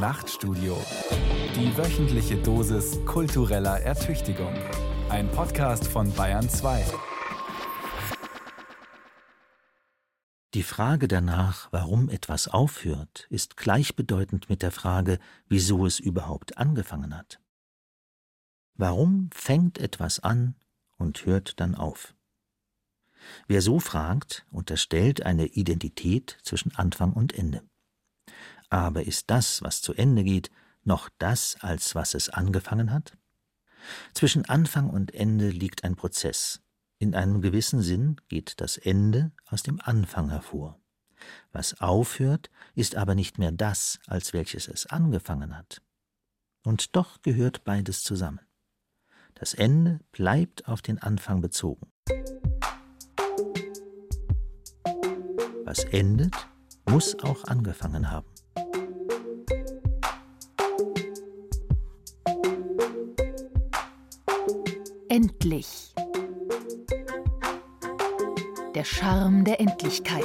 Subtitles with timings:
[0.00, 0.82] Nachtstudio.
[1.54, 4.54] Die wöchentliche Dosis kultureller Ertüchtigung.
[5.10, 6.86] Ein Podcast von Bayern 2.
[10.54, 15.18] Die Frage danach, warum etwas aufhört, ist gleichbedeutend mit der Frage,
[15.48, 17.38] wieso es überhaupt angefangen hat.
[18.76, 20.54] Warum fängt etwas an
[20.96, 22.14] und hört dann auf?
[23.48, 27.69] Wer so fragt, unterstellt eine Identität zwischen Anfang und Ende.
[28.70, 30.50] Aber ist das, was zu Ende geht,
[30.84, 33.16] noch das, als was es angefangen hat?
[34.14, 36.60] Zwischen Anfang und Ende liegt ein Prozess.
[36.98, 40.78] In einem gewissen Sinn geht das Ende aus dem Anfang hervor.
[41.52, 45.82] Was aufhört, ist aber nicht mehr das, als welches es angefangen hat.
[46.62, 48.40] Und doch gehört beides zusammen.
[49.34, 51.90] Das Ende bleibt auf den Anfang bezogen.
[55.64, 56.34] Was endet,
[56.86, 58.29] muss auch angefangen haben.
[65.12, 65.92] Endlich.
[68.76, 70.22] Der Charme der Endlichkeit.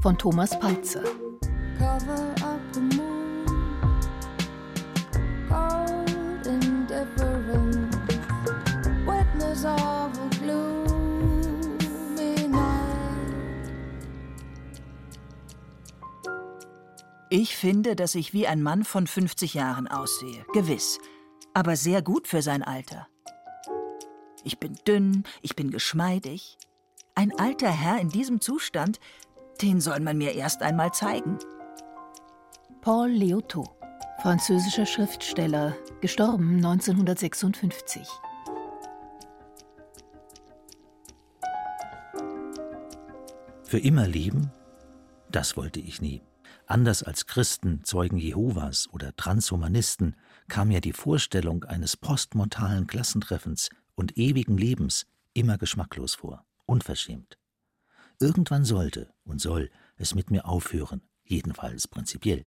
[0.00, 1.02] Von Thomas Peitzer.
[17.28, 20.46] Ich finde, dass ich wie ein Mann von 50 Jahren aussehe.
[20.54, 20.98] Gewiss.
[21.54, 23.06] Aber sehr gut für sein Alter.
[24.42, 26.58] Ich bin dünn, ich bin geschmeidig.
[27.14, 28.98] Ein alter Herr in diesem Zustand,
[29.62, 31.38] den soll man mir erst einmal zeigen.
[32.80, 33.70] Paul Léotot,
[34.20, 38.06] französischer Schriftsteller, gestorben 1956.
[43.62, 44.50] Für immer leben?
[45.30, 46.20] Das wollte ich nie.
[46.66, 50.16] Anders als Christen, Zeugen Jehovas oder Transhumanisten
[50.48, 57.38] kam mir die Vorstellung eines postmortalen Klassentreffens und ewigen Lebens immer geschmacklos vor, unverschämt.
[58.20, 62.44] Irgendwann sollte und soll es mit mir aufhören, jedenfalls prinzipiell.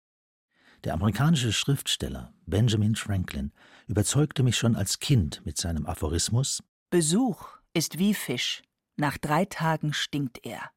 [0.84, 3.54] Der amerikanische Schriftsteller Benjamin Franklin
[3.88, 8.62] überzeugte mich schon als Kind mit seinem Aphorismus Besuch ist wie Fisch,
[8.98, 10.70] nach drei Tagen stinkt er.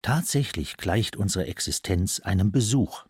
[0.00, 3.04] Tatsächlich gleicht unsere Existenz einem Besuch.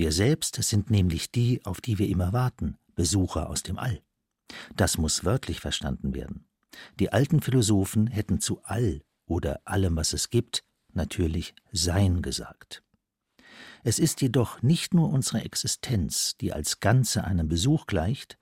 [0.00, 4.00] Wir selbst sind nämlich die, auf die wir immer warten, Besucher aus dem All.
[4.74, 6.46] Das muss wörtlich verstanden werden.
[6.98, 12.82] Die alten Philosophen hätten zu All oder allem, was es gibt, natürlich Sein gesagt.
[13.84, 18.38] Es ist jedoch nicht nur unsere Existenz, die als Ganze einem Besuch gleicht,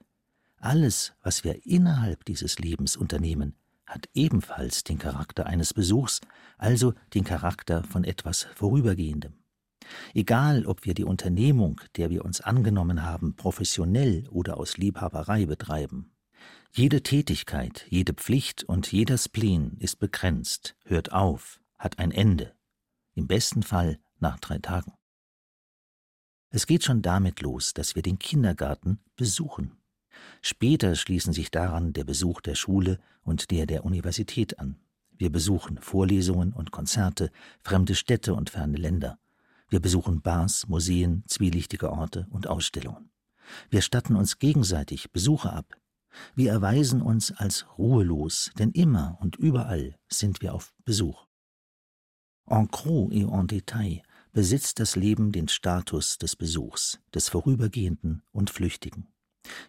[0.59, 6.21] alles, was wir innerhalb dieses Lebens unternehmen, hat ebenfalls den Charakter eines Besuchs,
[6.57, 9.38] also den Charakter von etwas Vorübergehendem.
[10.15, 16.12] Egal, ob wir die Unternehmung, der wir uns angenommen haben, professionell oder aus Liebhaberei betreiben.
[16.72, 22.54] Jede Tätigkeit, jede Pflicht und jeder Spleen ist begrenzt, hört auf, hat ein Ende.
[23.15, 24.93] Im besten Fall nach drei Tagen.
[26.50, 29.77] Es geht schon damit los, dass wir den Kindergarten besuchen.
[30.41, 34.81] Später schließen sich daran der Besuch der Schule und der der Universität an.
[35.16, 39.19] Wir besuchen Vorlesungen und Konzerte, fremde Städte und ferne Länder.
[39.69, 43.11] Wir besuchen Bars, Museen, zwielichtige Orte und Ausstellungen.
[43.71, 45.77] Wir statten uns gegenseitig Besuche ab.
[46.34, 51.27] Wir erweisen uns als ruhelos, denn immer und überall sind wir auf Besuch.
[52.47, 54.03] En gros et en détail
[54.33, 59.09] besitzt das Leben den Status des Besuchs, des Vorübergehenden und Flüchtigen.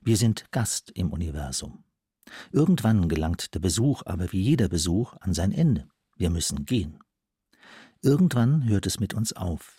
[0.01, 1.83] Wir sind Gast im Universum.
[2.51, 5.89] Irgendwann gelangt der Besuch aber wie jeder Besuch an sein Ende.
[6.15, 6.99] Wir müssen gehen.
[8.01, 9.78] Irgendwann hört es mit uns auf.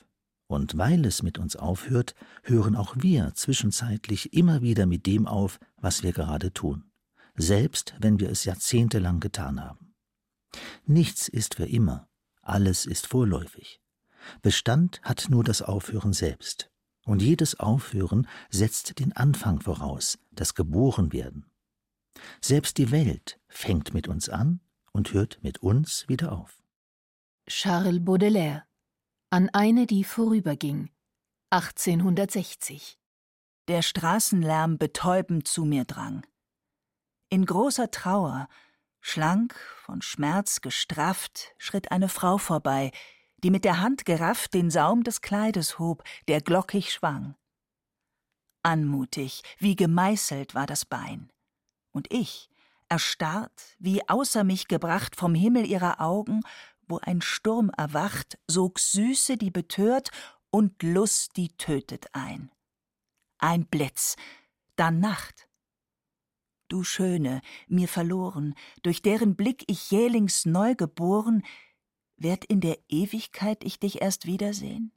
[0.51, 5.61] Und weil es mit uns aufhört, hören auch wir zwischenzeitlich immer wieder mit dem auf,
[5.77, 6.91] was wir gerade tun,
[7.37, 9.95] selbst wenn wir es jahrzehntelang getan haben.
[10.87, 12.09] Nichts ist für immer,
[12.43, 13.81] alles ist vorläufig.
[14.43, 16.69] Bestand hat nur das Aufhören selbst.
[17.07, 21.49] Und jedes Aufhören setzt den Anfang voraus, das Geborenwerden.
[22.41, 24.59] Selbst die Welt fängt mit uns an
[24.91, 26.61] und hört mit uns wieder auf.
[27.47, 28.65] Charles Baudelaire
[29.33, 30.91] An eine, die vorüberging
[31.51, 32.99] 1860
[33.69, 36.27] Der Straßenlärm betäubend zu mir drang.
[37.29, 38.49] In großer Trauer,
[39.01, 39.55] schlank,
[39.85, 42.91] von Schmerz gestrafft, schritt eine Frau vorbei,
[43.37, 47.37] die mit der Hand gerafft den Saum des Kleides hob, der glockig schwang.
[48.65, 51.31] Anmutig, wie gemeißelt war das Bein.
[51.93, 52.51] Und ich,
[52.89, 56.43] erstarrt, wie außer mich gebracht vom Himmel ihrer Augen,
[56.91, 60.11] wo ein Sturm erwacht, sog Süße, die betört,
[60.51, 62.51] und Lust, die tötet ein.
[63.39, 64.17] Ein Blitz,
[64.77, 65.49] dann Nacht.
[66.69, 71.45] Du Schöne, mir verloren, durch deren Blick ich jählings neu geboren,
[72.17, 74.93] werd in der Ewigkeit ich dich erst wiedersehen?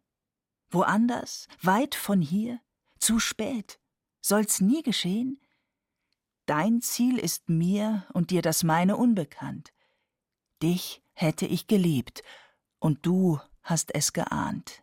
[0.70, 2.60] Woanders, weit von hier,
[3.00, 3.80] zu spät,
[4.22, 5.40] soll's nie geschehen?
[6.46, 9.74] Dein Ziel ist mir und dir das meine unbekannt.
[10.62, 12.24] Dich hätte ich geliebt,
[12.80, 14.83] und du hast es geahnt.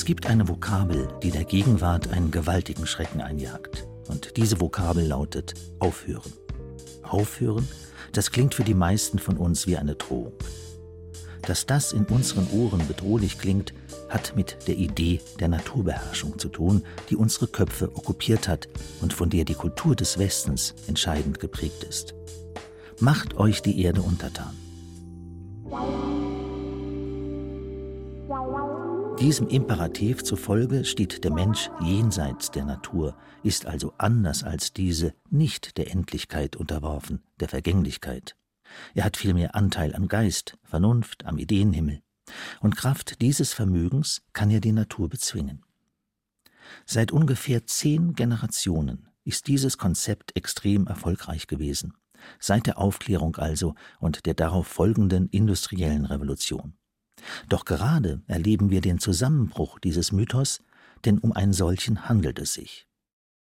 [0.00, 3.86] Es gibt eine Vokabel, die der Gegenwart einen gewaltigen Schrecken einjagt.
[4.08, 6.32] Und diese Vokabel lautet Aufhören.
[7.02, 7.68] Aufhören,
[8.12, 10.32] das klingt für die meisten von uns wie eine Drohung.
[11.42, 13.74] Dass das in unseren Ohren bedrohlich klingt,
[14.08, 18.70] hat mit der Idee der Naturbeherrschung zu tun, die unsere Köpfe okkupiert hat
[19.02, 22.14] und von der die Kultur des Westens entscheidend geprägt ist.
[23.00, 24.56] Macht euch die Erde untertan.
[29.18, 35.76] Diesem Imperativ zufolge steht der Mensch jenseits der Natur, ist also anders als diese nicht
[35.76, 38.36] der Endlichkeit unterworfen, der Vergänglichkeit.
[38.94, 42.02] Er hat vielmehr Anteil am Geist, Vernunft, am Ideenhimmel.
[42.60, 45.64] Und Kraft dieses Vermögens kann er die Natur bezwingen.
[46.86, 51.94] Seit ungefähr zehn Generationen ist dieses Konzept extrem erfolgreich gewesen,
[52.38, 56.74] seit der Aufklärung also und der darauf folgenden industriellen Revolution.
[57.48, 60.62] Doch gerade erleben wir den Zusammenbruch dieses Mythos,
[61.04, 62.86] denn um einen solchen handelt es sich.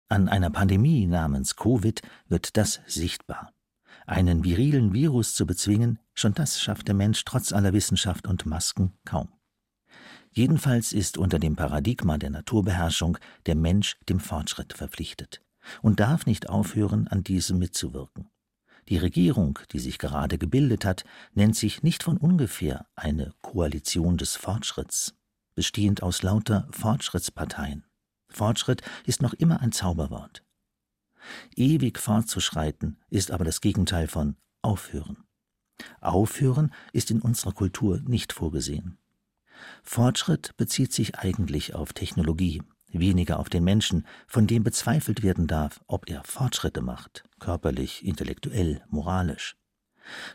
[0.09, 3.53] An einer Pandemie namens Covid wird das sichtbar.
[4.05, 8.93] Einen virilen Virus zu bezwingen, schon das schafft der Mensch trotz aller Wissenschaft und Masken
[9.05, 9.29] kaum.
[10.33, 15.41] Jedenfalls ist unter dem Paradigma der Naturbeherrschung der Mensch dem Fortschritt verpflichtet
[15.81, 18.30] und darf nicht aufhören, an diesem mitzuwirken.
[18.89, 24.35] Die Regierung, die sich gerade gebildet hat, nennt sich nicht von ungefähr eine Koalition des
[24.35, 25.13] Fortschritts,
[25.55, 27.85] bestehend aus lauter Fortschrittsparteien.
[28.29, 30.43] Fortschritt ist noch immer ein Zauberwort.
[31.55, 35.23] Ewig fortzuschreiten ist aber das Gegenteil von aufhören.
[35.99, 38.97] Aufhören ist in unserer Kultur nicht vorgesehen.
[39.83, 42.61] Fortschritt bezieht sich eigentlich auf Technologie,
[42.91, 48.81] weniger auf den Menschen, von dem bezweifelt werden darf, ob er Fortschritte macht, körperlich, intellektuell,
[48.89, 49.57] moralisch.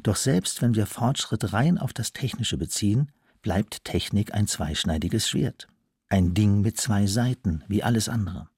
[0.03, 3.11] Doch selbst wenn wir Fortschritt rein auf das Technische beziehen,
[3.41, 5.69] bleibt Technik ein zweischneidiges Schwert.
[6.09, 8.49] Ein Ding mit zwei Seiten, wie alles andere.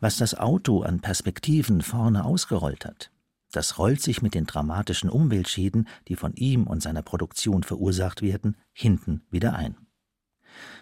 [0.00, 3.10] Was das Auto an Perspektiven vorne ausgerollt hat,
[3.52, 8.56] das rollt sich mit den dramatischen Umweltschäden, die von ihm und seiner Produktion verursacht werden,
[8.72, 9.76] hinten wieder ein.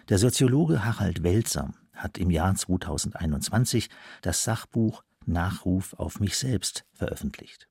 [0.09, 3.89] Der Soziologe Harald Welzer hat im Jahr 2021
[4.21, 7.67] das Sachbuch Nachruf auf mich selbst veröffentlicht.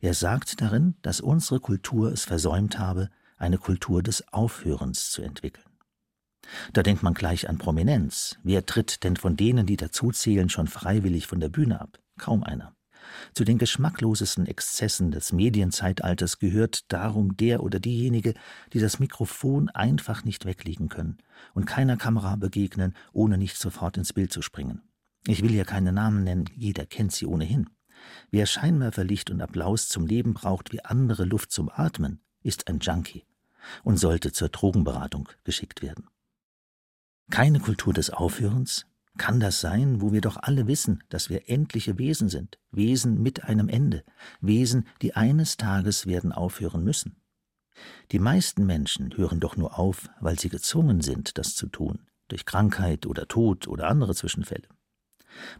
[0.00, 5.66] Er sagt darin, dass unsere Kultur es versäumt habe, eine Kultur des Aufhörens zu entwickeln.
[6.72, 8.38] Da denkt man gleich an Prominenz.
[8.42, 11.98] Wer tritt denn von denen, die dazuzählen, schon freiwillig von der Bühne ab?
[12.18, 12.74] Kaum einer.
[13.34, 18.34] Zu den geschmacklosesten Exzessen des Medienzeitalters gehört darum der oder diejenige,
[18.72, 21.18] die das Mikrofon einfach nicht weglegen können
[21.52, 24.82] und keiner Kamera begegnen, ohne nicht sofort ins Bild zu springen.
[25.26, 27.70] Ich will hier keine Namen nennen, jeder kennt sie ohnehin.
[28.30, 33.24] Wer Scheinwerferlicht und Applaus zum Leben braucht wie andere Luft zum Atmen, ist ein Junkie
[33.82, 36.08] und sollte zur Drogenberatung geschickt werden.
[37.30, 41.98] Keine Kultur des Aufhörens, kann das sein, wo wir doch alle wissen, dass wir endliche
[41.98, 44.04] Wesen sind, Wesen mit einem Ende,
[44.40, 47.16] Wesen, die eines Tages werden aufhören müssen?
[48.12, 52.44] Die meisten Menschen hören doch nur auf, weil sie gezwungen sind, das zu tun, durch
[52.44, 54.68] Krankheit oder Tod oder andere Zwischenfälle.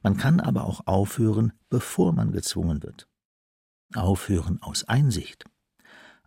[0.03, 3.09] Man kann aber auch aufhören, bevor man gezwungen wird.
[3.95, 5.45] Aufhören aus Einsicht.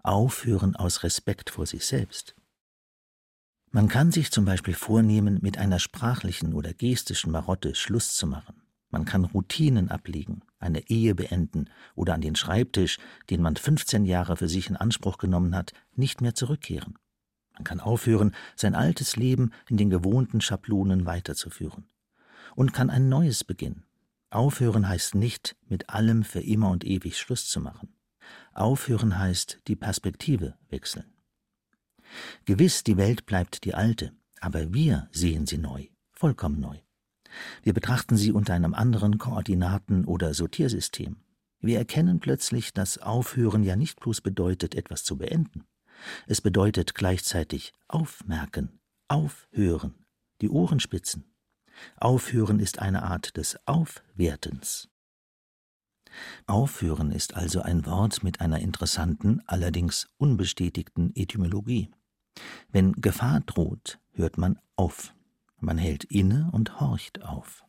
[0.03, 2.35] Aufhören aus Respekt vor sich selbst.
[3.71, 8.61] Man kann sich zum Beispiel vornehmen, mit einer sprachlichen oder gestischen Marotte Schluss zu machen.
[8.89, 12.99] Man kann Routinen ablegen, eine Ehe beenden oder an den Schreibtisch,
[13.29, 16.97] den man 15 Jahre für sich in Anspruch genommen hat, nicht mehr zurückkehren.
[17.53, 21.89] Man kann aufhören, sein altes Leben in den gewohnten Schablonen weiterzuführen.
[22.57, 23.85] Und kann ein neues beginnen.
[24.31, 27.93] Aufhören heißt nicht, mit allem für immer und ewig Schluss zu machen.
[28.51, 31.05] Aufhören heißt, die Perspektive wechseln.
[32.45, 34.11] Gewiss, die Welt bleibt die alte,
[34.41, 36.79] aber wir sehen sie neu, vollkommen neu.
[37.61, 41.17] Wir betrachten sie unter einem anderen Koordinaten- oder Sortiersystem.
[41.59, 45.65] Wir erkennen plötzlich, dass Aufhören ja nicht bloß bedeutet, etwas zu beenden.
[46.25, 49.93] Es bedeutet gleichzeitig aufmerken, aufhören,
[50.41, 51.36] die Ohren spitzen.
[51.97, 54.89] Aufhören ist eine Art des Aufwertens.
[56.45, 61.91] Aufhören ist also ein Wort mit einer interessanten, allerdings unbestätigten Etymologie.
[62.69, 65.13] Wenn Gefahr droht, hört man auf.
[65.59, 67.65] Man hält inne und horcht auf.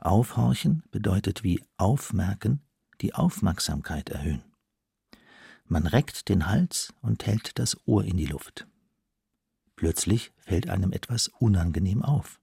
[0.00, 2.62] Aufhorchen bedeutet wie aufmerken,
[3.00, 4.42] die Aufmerksamkeit erhöhen.
[5.64, 8.66] Man reckt den Hals und hält das Ohr in die Luft.
[9.76, 12.40] Plötzlich fällt einem etwas unangenehm auf.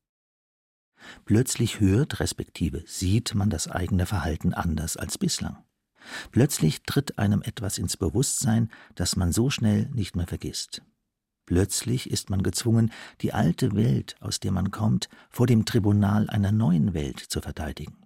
[1.26, 5.58] Plötzlich hört respektive sieht man das eigene Verhalten anders als bislang.
[6.32, 10.84] Plötzlich tritt einem etwas ins Bewusstsein, das man so schnell nicht mehr vergisst.
[11.46, 16.52] Plötzlich ist man gezwungen, die alte Welt, aus der man kommt, vor dem Tribunal einer
[16.52, 17.98] neuen Welt zu verteidigen.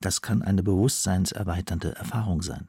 [0.00, 2.68] Das kann eine bewusstseinserweiternde Erfahrung sein.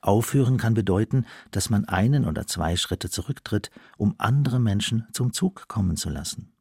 [0.00, 5.68] Aufhören kann bedeuten, dass man einen oder zwei Schritte zurücktritt, um andere Menschen zum Zug
[5.68, 6.51] kommen zu lassen.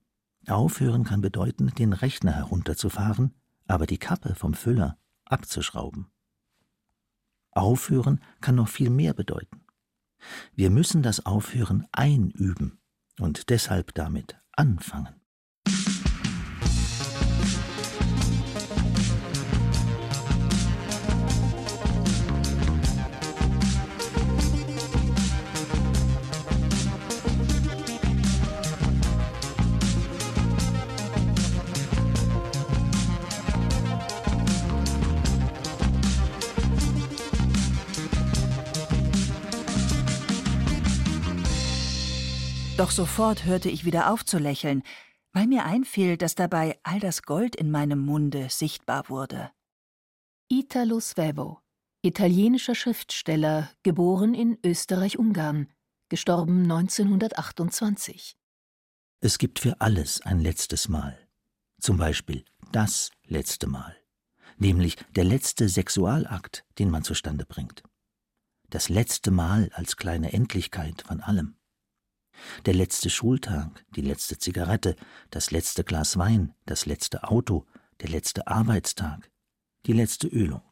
[0.47, 3.33] Aufhören kann bedeuten, den Rechner herunterzufahren,
[3.67, 6.11] aber die Kappe vom Füller abzuschrauben.
[7.51, 9.61] Aufhören kann noch viel mehr bedeuten.
[10.53, 12.79] Wir müssen das Aufhören einüben
[13.19, 15.20] und deshalb damit anfangen.
[42.81, 44.81] Doch sofort hörte ich wieder auf zu lächeln,
[45.33, 49.51] weil mir einfiel, dass dabei all das Gold in meinem Munde sichtbar wurde.
[50.47, 51.59] Italo Svevo,
[52.01, 55.67] italienischer Schriftsteller, geboren in Österreich-Ungarn,
[56.09, 58.35] gestorben 1928.
[59.19, 61.19] Es gibt für alles ein letztes Mal.
[61.79, 63.95] Zum Beispiel das letzte Mal,
[64.57, 67.83] nämlich der letzte Sexualakt, den man zustande bringt.
[68.71, 71.60] Das letzte Mal als kleine Endlichkeit von allem.
[72.65, 74.95] Der letzte Schultag, die letzte Zigarette,
[75.29, 77.65] das letzte Glas Wein, das letzte Auto,
[78.01, 79.29] der letzte Arbeitstag,
[79.85, 80.63] die letzte Ölung.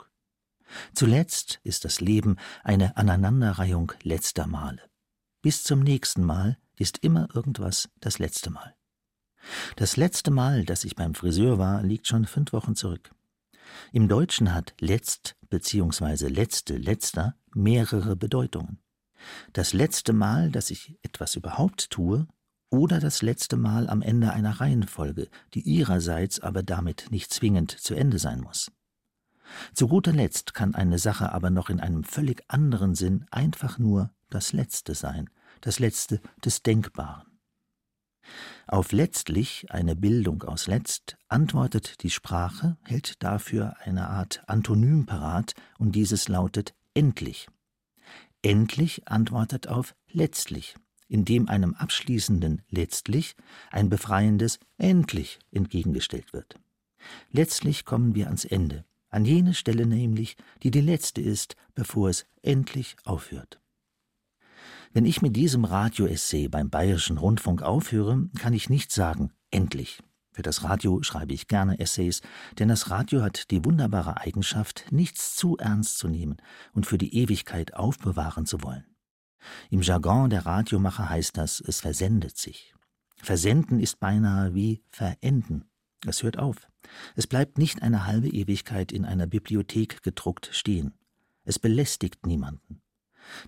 [0.94, 4.82] Zuletzt ist das Leben eine Aneinanderreihung letzter Male.
[5.42, 8.76] Bis zum nächsten Mal ist immer irgendwas das letzte Mal.
[9.78, 13.12] Das letzte Mal, dass ich beim Friseur war, liegt schon fünf Wochen zurück.
[13.92, 16.28] Im Deutschen hat letzt bzw.
[16.28, 18.80] letzte, letzter mehrere Bedeutungen.
[19.54, 22.28] Das letzte Mal, dass ich etwas überhaupt tue,
[22.70, 27.96] oder das letzte Mal am Ende einer Reihenfolge, die ihrerseits aber damit nicht zwingend zu
[27.96, 28.72] Ende sein muss.
[29.74, 34.12] Zu guter Letzt kann eine Sache aber noch in einem völlig anderen Sinn einfach nur
[34.30, 35.30] das Letzte sein,
[35.62, 37.26] das Letzte des Denkbaren.
[38.68, 45.54] Auf letztlich eine Bildung aus letzt antwortet die Sprache, hält dafür eine Art Antonym parat,
[45.80, 47.48] und dieses lautet endlich.
[48.42, 50.76] Endlich antwortet auf letztlich,
[51.08, 53.36] indem einem abschließenden letztlich
[53.70, 56.60] ein befreiendes endlich entgegengestellt wird.
[57.32, 62.26] Letztlich kommen wir ans Ende, an jene Stelle nämlich, die die letzte ist, bevor es
[62.42, 63.60] endlich aufhört.
[64.92, 70.42] Wenn ich mit diesem Radio-Essay beim Bayerischen Rundfunk aufhöre, kann ich nicht sagen endlich, für
[70.42, 72.22] das Radio schreibe ich gerne Essays,
[72.60, 76.38] denn das Radio hat die wunderbare Eigenschaft, nichts zu ernst zu nehmen
[76.74, 78.86] und für die Ewigkeit aufbewahren zu wollen.
[79.70, 82.74] Im Jargon der Radiomacher heißt das, es versendet sich.
[83.18, 85.66] Versenden ist beinahe wie verenden.
[86.06, 86.68] Es hört auf.
[87.16, 90.94] Es bleibt nicht eine halbe Ewigkeit in einer Bibliothek gedruckt stehen.
[91.44, 92.82] Es belästigt niemanden.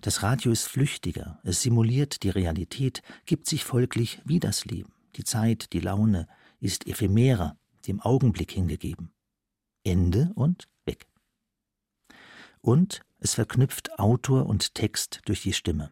[0.00, 5.24] Das Radio ist flüchtiger, es simuliert die Realität, gibt sich folglich wie das Leben, die
[5.24, 6.28] Zeit, die Laune,
[6.62, 9.12] ist ephemerer, dem Augenblick hingegeben.
[9.84, 11.08] Ende und weg.
[12.60, 15.90] Und es verknüpft Autor und Text durch die Stimme.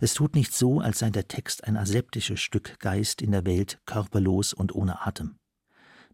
[0.00, 3.80] Es tut nicht so, als sei der Text ein aseptisches Stück Geist in der Welt,
[3.86, 5.38] körperlos und ohne Atem.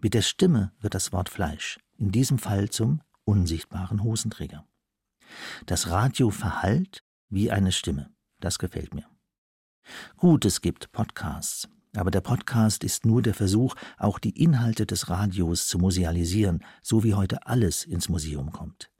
[0.00, 4.66] Mit der Stimme wird das Wort Fleisch, in diesem Fall zum unsichtbaren Hosenträger.
[5.66, 8.10] Das Radio verhallt wie eine Stimme.
[8.40, 9.06] Das gefällt mir.
[10.16, 11.68] Gut, es gibt Podcasts.
[11.96, 17.04] Aber der Podcast ist nur der Versuch, auch die Inhalte des Radios zu musealisieren, so
[17.04, 18.90] wie heute alles ins Museum kommt.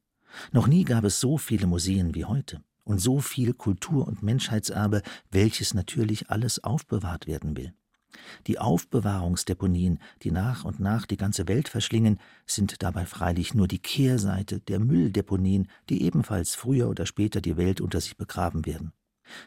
[0.52, 5.02] Noch nie gab es so viele Museen wie heute und so viel Kultur- und Menschheitserbe,
[5.30, 7.72] welches natürlich alles aufbewahrt werden will.
[8.46, 13.80] Die Aufbewahrungsdeponien, die nach und nach die ganze Welt verschlingen, sind dabei freilich nur die
[13.80, 18.92] Kehrseite der Mülldeponien, die ebenfalls früher oder später die Welt unter sich begraben werden.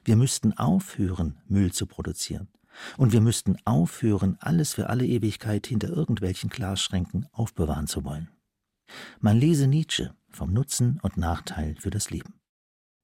[0.03, 2.49] Wir müssten aufhören, Müll zu produzieren.
[2.97, 8.29] Und wir müssten aufhören, alles für alle Ewigkeit hinter irgendwelchen Glasschränken aufbewahren zu wollen.
[9.19, 12.39] Man lese Nietzsche vom Nutzen und Nachteil für das Leben.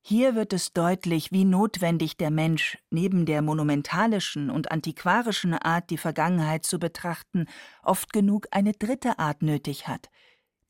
[0.06, 5.98] Hier wird es deutlich, wie notwendig der Mensch neben der monumentalischen und antiquarischen Art, die
[5.98, 7.46] Vergangenheit zu betrachten,
[7.84, 10.10] oft genug eine dritte Art nötig hat,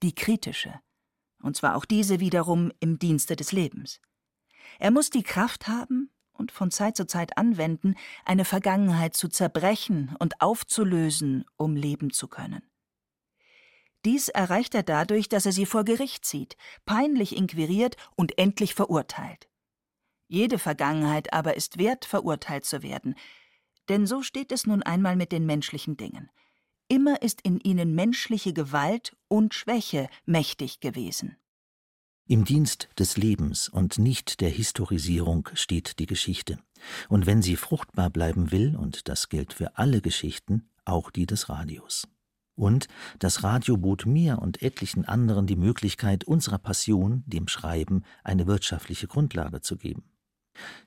[0.04, 0.76] die kritische,
[1.42, 4.00] und zwar auch diese wiederum im Dienste des Lebens.
[4.78, 10.16] Er muss die Kraft haben und von Zeit zu Zeit anwenden, eine Vergangenheit zu zerbrechen
[10.20, 12.62] und aufzulösen, um leben zu können.
[14.06, 19.48] Dies erreicht er dadurch, dass er sie vor Gericht zieht, peinlich inquiriert und endlich verurteilt.
[20.28, 23.16] Jede Vergangenheit aber ist wert, verurteilt zu werden,
[23.90, 26.30] denn so steht es nun einmal mit den menschlichen Dingen.
[26.88, 31.38] Immer ist in ihnen menschliche Gewalt und Schwäche mächtig gewesen.
[32.26, 36.58] Im Dienst des Lebens und nicht der Historisierung steht die Geschichte.
[37.10, 41.50] Und wenn sie fruchtbar bleiben will, und das gilt für alle Geschichten, auch die des
[41.50, 42.08] Radios.
[42.56, 42.88] Und
[43.20, 49.08] das Radio bot mir und etlichen anderen die Möglichkeit, unserer Passion, dem Schreiben, eine wirtschaftliche
[49.08, 50.04] Grundlage zu geben.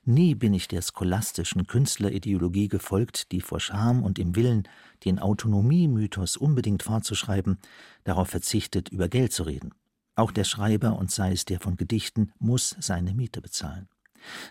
[0.05, 4.67] Nie bin ich der scholastischen Künstlerideologie gefolgt, die vor Scham und im Willen,
[5.05, 7.59] den Autonomiemythos unbedingt fortzuschreiben,
[8.05, 9.73] darauf verzichtet, über Geld zu reden.
[10.17, 13.87] Auch der Schreiber, und sei es der von Gedichten, muss seine Miete bezahlen.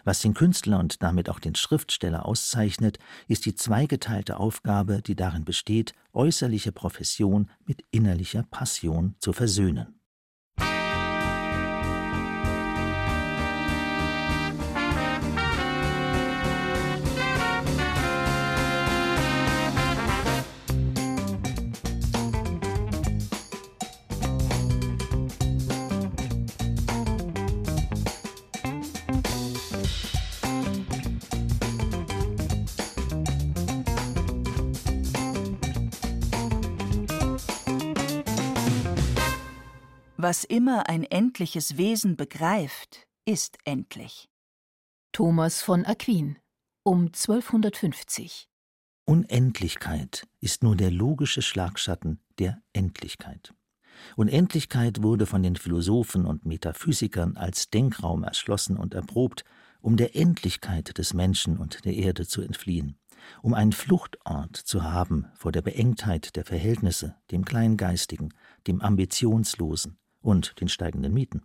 [0.05, 5.45] Was den Künstler und damit auch den Schriftsteller auszeichnet, ist die zweigeteilte Aufgabe, die darin
[5.45, 9.96] besteht, äußerliche Profession mit innerlicher Passion zu versöhnen.
[40.29, 44.29] Was immer ein endliches Wesen begreift, ist endlich.
[45.13, 46.37] Thomas von Aquin
[46.83, 48.49] um 1250
[49.05, 53.55] Unendlichkeit ist nur der logische Schlagschatten der Endlichkeit.
[54.17, 59.45] Unendlichkeit wurde von den Philosophen und Metaphysikern als Denkraum erschlossen und erprobt,
[59.81, 62.99] um der Endlichkeit des Menschen und der Erde zu entfliehen,
[63.43, 68.35] um einen Fluchtort zu haben vor der Beengtheit der Verhältnisse, dem Kleingeistigen,
[68.67, 71.43] dem Ambitionslosen, und den steigenden Mieten.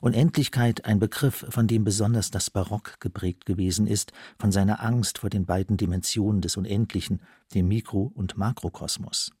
[0.00, 5.30] Unendlichkeit ein Begriff, von dem besonders das Barock geprägt gewesen ist, von seiner Angst vor
[5.30, 7.20] den beiden Dimensionen des Unendlichen,
[7.54, 9.32] dem Mikro- und Makrokosmos.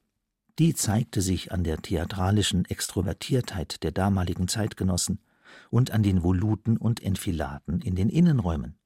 [0.58, 5.18] Die zeigte sich an der theatralischen Extrovertiertheit der damaligen Zeitgenossen
[5.70, 8.78] und an den Voluten und Enfiladen in den Innenräumen.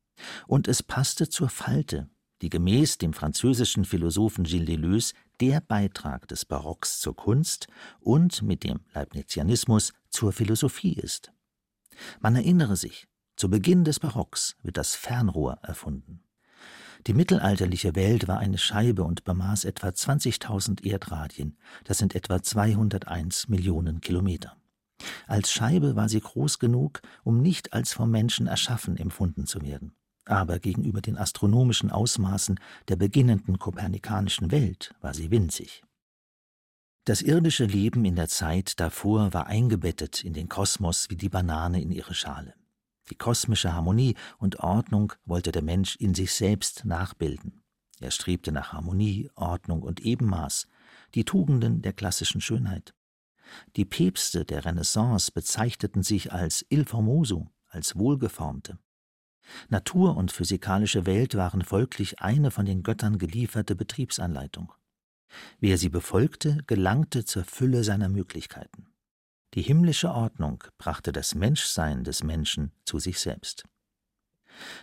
[0.47, 2.09] Und es passte zur Falte,
[2.43, 7.67] die gemäß dem französischen Philosophen Gilles Deleuze der Beitrag des Barocks zur Kunst
[8.01, 11.33] und mit dem Leibnizianismus zur Philosophie ist.
[12.21, 16.23] Man erinnere sich, zu Beginn des Barocks wird das Fernrohr erfunden.
[17.07, 23.49] Die mittelalterliche Welt war eine Scheibe und bemaß etwa 20.000 Erdradien, das sind etwa 201
[23.49, 24.57] Millionen Kilometer.
[25.27, 29.95] Als Scheibe war sie groß genug, um nicht als vom Menschen erschaffen empfunden zu werden
[30.25, 35.83] aber gegenüber den astronomischen Ausmaßen der beginnenden kopernikanischen Welt war sie winzig.
[37.05, 41.81] Das irdische Leben in der Zeit davor war eingebettet in den Kosmos wie die Banane
[41.81, 42.55] in ihre Schale.
[43.11, 47.63] Die kosmische Harmonie und Ordnung wollte der Mensch in sich selbst nachbilden.
[47.99, 50.69] Er strebte nach Harmonie, Ordnung und Ebenmaß,
[51.15, 52.95] die Tugenden der klassischen Schönheit.
[53.77, 58.79] Die Päpste der Renaissance bezeichneten sich als Il Formoso, als Wohlgeformte.
[59.69, 64.73] Natur und physikalische Welt waren folglich eine von den Göttern gelieferte Betriebsanleitung.
[65.61, 68.87] Wer sie befolgte, gelangte zur Fülle seiner Möglichkeiten.
[69.55, 73.65] Die himmlische Ordnung brachte das Menschsein des Menschen zu sich selbst.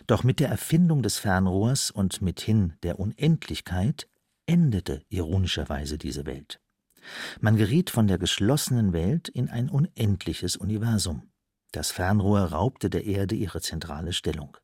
[0.07, 4.07] Doch mit der Erfindung des Fernrohrs und mithin der Unendlichkeit
[4.45, 6.59] endete ironischerweise diese Welt.
[7.39, 11.29] Man geriet von der geschlossenen Welt in ein unendliches Universum.
[11.71, 14.57] Das Fernrohr raubte der Erde ihre zentrale Stellung.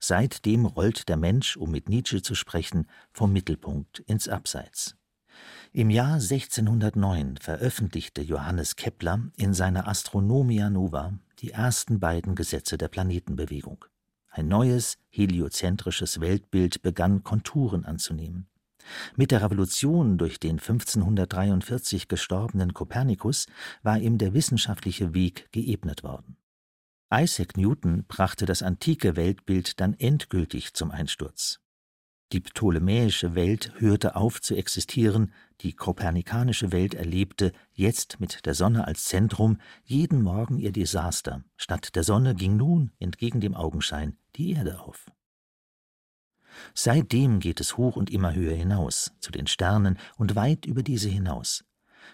[0.00, 4.96] Seitdem rollt der Mensch, um mit Nietzsche zu sprechen, vom Mittelpunkt ins Abseits.
[5.72, 12.88] Im Jahr 1609 veröffentlichte Johannes Kepler in seiner Astronomia Nova die ersten beiden Gesetze der
[12.88, 13.84] Planetenbewegung.
[14.30, 18.48] Ein neues, heliozentrisches Weltbild begann Konturen anzunehmen.
[19.16, 23.46] Mit der Revolution durch den 1543 gestorbenen Kopernikus
[23.82, 26.36] war ihm der wissenschaftliche Weg geebnet worden.
[27.10, 31.60] Isaac Newton brachte das antike Weltbild dann endgültig zum Einsturz.
[32.32, 38.86] Die ptolemäische Welt hörte auf zu existieren, die kopernikanische Welt erlebte, jetzt mit der Sonne
[38.86, 41.42] als Zentrum, jeden Morgen ihr Desaster.
[41.56, 45.10] Statt der Sonne ging nun, entgegen dem Augenschein, die Erde auf.
[46.74, 51.08] Seitdem geht es hoch und immer höher hinaus, zu den Sternen und weit über diese
[51.08, 51.64] hinaus.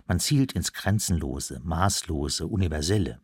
[0.07, 3.20] Man zielt ins Grenzenlose, Maßlose, Universelle.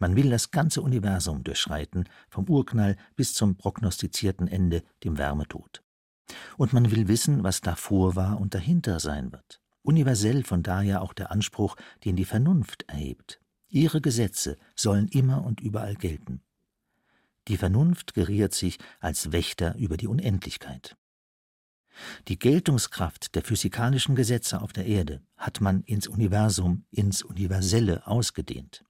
[0.00, 5.82] Man will das ganze Universum durchschreiten, vom Urknall bis zum prognostizierten Ende, dem Wärmetod.
[6.56, 9.60] Und man will wissen, was davor war und dahinter sein wird.
[9.82, 13.40] Universell von daher auch der Anspruch, den die Vernunft erhebt.
[13.68, 16.42] Ihre Gesetze sollen immer und überall gelten.
[17.48, 20.96] Die Vernunft geriert sich als Wächter über die Unendlichkeit.
[22.28, 28.84] Die Geltungskraft der physikalischen Gesetze auf der Erde hat man ins Universum, ins Universelle ausgedehnt.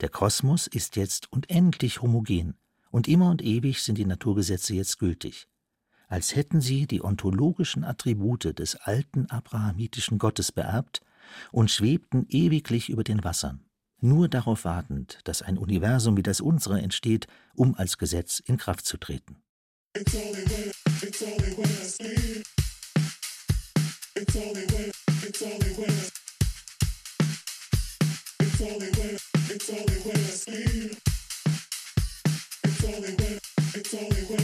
[0.00, 2.54] Der Kosmos ist jetzt unendlich homogen,
[2.90, 5.48] und immer und ewig sind die Naturgesetze jetzt gültig,
[6.06, 11.02] als hätten sie die ontologischen Attribute des alten abrahamitischen Gottes beerbt
[11.50, 13.64] und schwebten ewiglich über den Wassern.
[14.00, 18.86] Nur darauf wartend, dass ein Universum wie das unsere entsteht, um als Gesetz in Kraft
[18.86, 19.42] zu treten.
[29.54, 30.98] It's only all you want.
[32.64, 33.38] It's only when.
[33.76, 34.42] It's only when.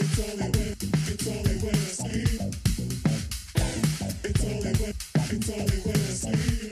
[0.00, 0.74] It's only when.
[1.06, 2.42] It's only when I speak.
[4.24, 4.94] It's only when.
[5.30, 6.65] It's only all you want.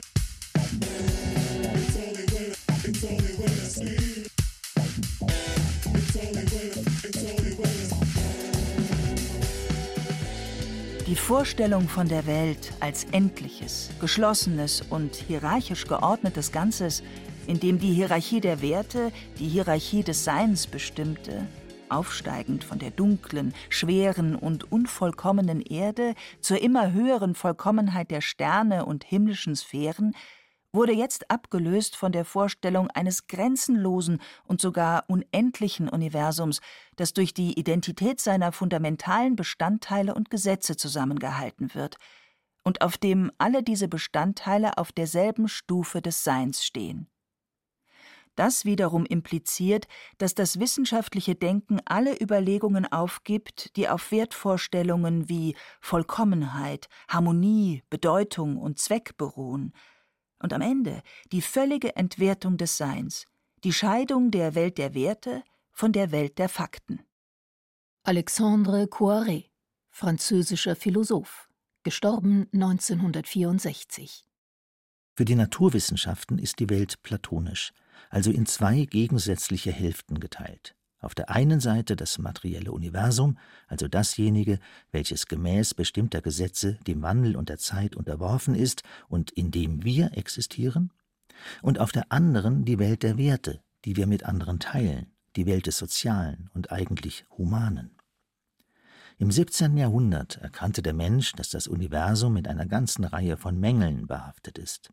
[11.15, 17.03] Die Vorstellung von der Welt als endliches, geschlossenes und hierarchisch geordnetes Ganzes,
[17.47, 21.47] in dem die Hierarchie der Werte die Hierarchie des Seins bestimmte,
[21.87, 29.05] aufsteigend von der dunklen, schweren und unvollkommenen Erde zur immer höheren Vollkommenheit der Sterne und
[29.05, 30.13] himmlischen Sphären,
[30.75, 36.61] wurde jetzt abgelöst von der Vorstellung eines grenzenlosen und sogar unendlichen Universums,
[36.95, 41.97] das durch die Identität seiner fundamentalen Bestandteile und Gesetze zusammengehalten wird
[42.63, 47.07] und auf dem alle diese Bestandteile auf derselben Stufe des Seins stehen.
[48.35, 56.89] Das wiederum impliziert, dass das wissenschaftliche Denken alle Überlegungen aufgibt, die auf Wertvorstellungen wie Vollkommenheit,
[57.07, 59.71] Harmonie, Bedeutung und Zweck beruhen,
[60.39, 63.25] und am Ende die völlige Entwertung des Seins,
[63.63, 67.01] die Scheidung der Welt der Werte von der Welt der Fakten.
[68.03, 69.49] Alexandre Coiret,
[69.89, 71.49] französischer Philosoph,
[71.83, 74.25] gestorben 1964.
[75.15, 77.71] Für die Naturwissenschaften ist die Welt platonisch,
[78.09, 80.75] also in zwei gegensätzliche Hälften geteilt.
[80.99, 84.59] Auf der einen Seite das materielle Universum, also dasjenige,
[84.91, 90.17] welches gemäß bestimmter Gesetze dem Wandel und der Zeit unterworfen ist und in dem wir
[90.17, 90.91] existieren,
[91.61, 95.67] und auf der anderen die Welt der Werte, die wir mit anderen teilen, die Welt
[95.67, 97.91] des Sozialen und eigentlich Humanen.
[99.17, 99.77] Im 17.
[99.77, 104.91] Jahrhundert erkannte der Mensch, dass das Universum mit einer ganzen Reihe von Mängeln behaftet ist.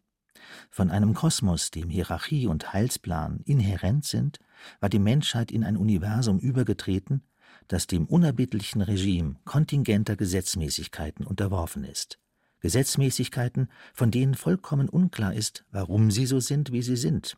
[0.70, 4.38] Von einem Kosmos, dem Hierarchie und Heilsplan inhärent sind,
[4.80, 7.22] war die Menschheit in ein Universum übergetreten,
[7.68, 12.18] das dem unerbittlichen Regime kontingenter Gesetzmäßigkeiten unterworfen ist.
[12.60, 17.36] Gesetzmäßigkeiten, von denen vollkommen unklar ist, warum sie so sind, wie sie sind.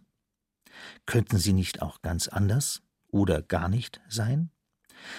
[1.06, 4.50] Könnten sie nicht auch ganz anders oder gar nicht sein?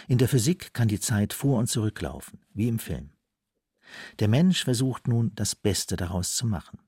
[0.08, 3.12] In der Physik kann die Zeit vor und zurücklaufen, wie im Film.
[4.20, 6.80] Der Mensch versucht nun, das Beste daraus zu machen.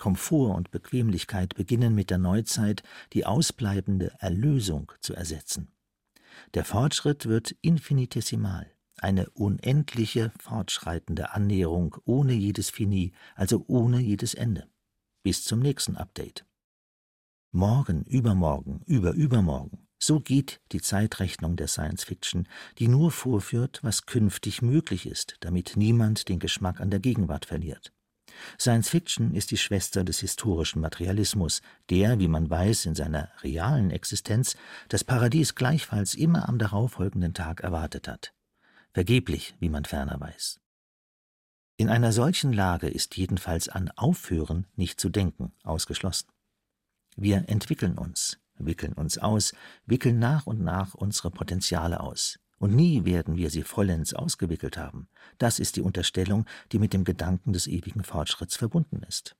[0.00, 2.82] Komfort und Bequemlichkeit beginnen mit der Neuzeit
[3.12, 5.70] die ausbleibende Erlösung zu ersetzen.
[6.54, 14.68] Der Fortschritt wird infinitesimal, eine unendliche, fortschreitende Annäherung ohne jedes Fini, also ohne jedes Ende.
[15.22, 16.46] Bis zum nächsten Update.
[17.52, 24.62] Morgen, übermorgen, überübermorgen, so geht die Zeitrechnung der Science Fiction, die nur vorführt, was künftig
[24.62, 27.92] möglich ist, damit niemand den Geschmack an der Gegenwart verliert.
[28.58, 33.90] Science Fiction ist die Schwester des historischen Materialismus, der, wie man weiß, in seiner realen
[33.90, 34.56] Existenz
[34.88, 38.32] das Paradies gleichfalls immer am darauffolgenden Tag erwartet hat.
[38.92, 40.60] Vergeblich, wie man ferner weiß.
[41.76, 46.28] In einer solchen Lage ist jedenfalls an Aufhören nicht zu denken ausgeschlossen.
[47.16, 49.54] Wir entwickeln uns, wickeln uns aus,
[49.86, 52.39] wickeln nach und nach unsere Potenziale aus.
[52.60, 55.08] Und nie werden wir sie vollends ausgewickelt haben.
[55.38, 59.34] Das ist die Unterstellung, die mit dem Gedanken des ewigen Fortschritts verbunden ist.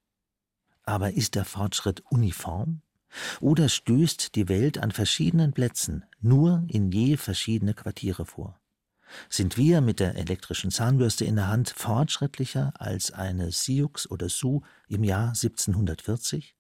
[0.85, 2.80] Aber ist der Fortschritt uniform?
[3.40, 8.59] Oder stößt die Welt an verschiedenen Plätzen nur in je verschiedene Quartiere vor?
[9.28, 14.62] Sind wir mit der elektrischen Zahnbürste in der Hand fortschrittlicher als eine Sioux oder Sioux
[14.88, 16.54] im Jahr 1740?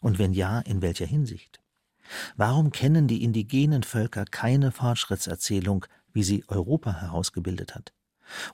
[0.00, 1.60] Und wenn ja, in welcher Hinsicht?
[2.36, 7.92] Warum kennen die indigenen Völker keine Fortschrittserzählung, wie sie Europa herausgebildet hat?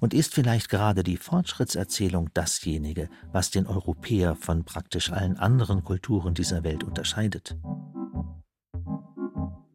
[0.00, 6.34] Und ist vielleicht gerade die Fortschrittserzählung dasjenige, was den Europäer von praktisch allen anderen Kulturen
[6.34, 7.56] dieser Welt unterscheidet?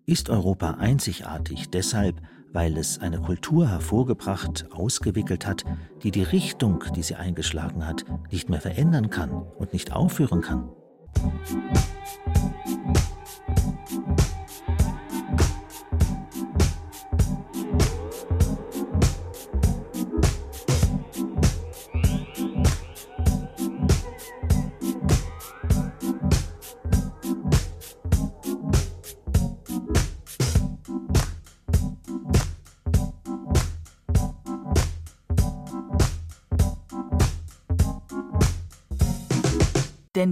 [0.05, 2.21] Ist Europa einzigartig deshalb,
[2.51, 5.63] weil es eine Kultur hervorgebracht, ausgewickelt hat,
[6.03, 10.69] die die Richtung, die sie eingeschlagen hat, nicht mehr verändern kann und nicht aufführen kann?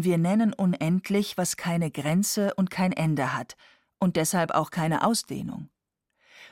[0.04, 3.56] Wir nennen unendlich, was keine Grenze und kein Ende hat
[4.00, 5.70] und deshalb auch keine Ausdehnung.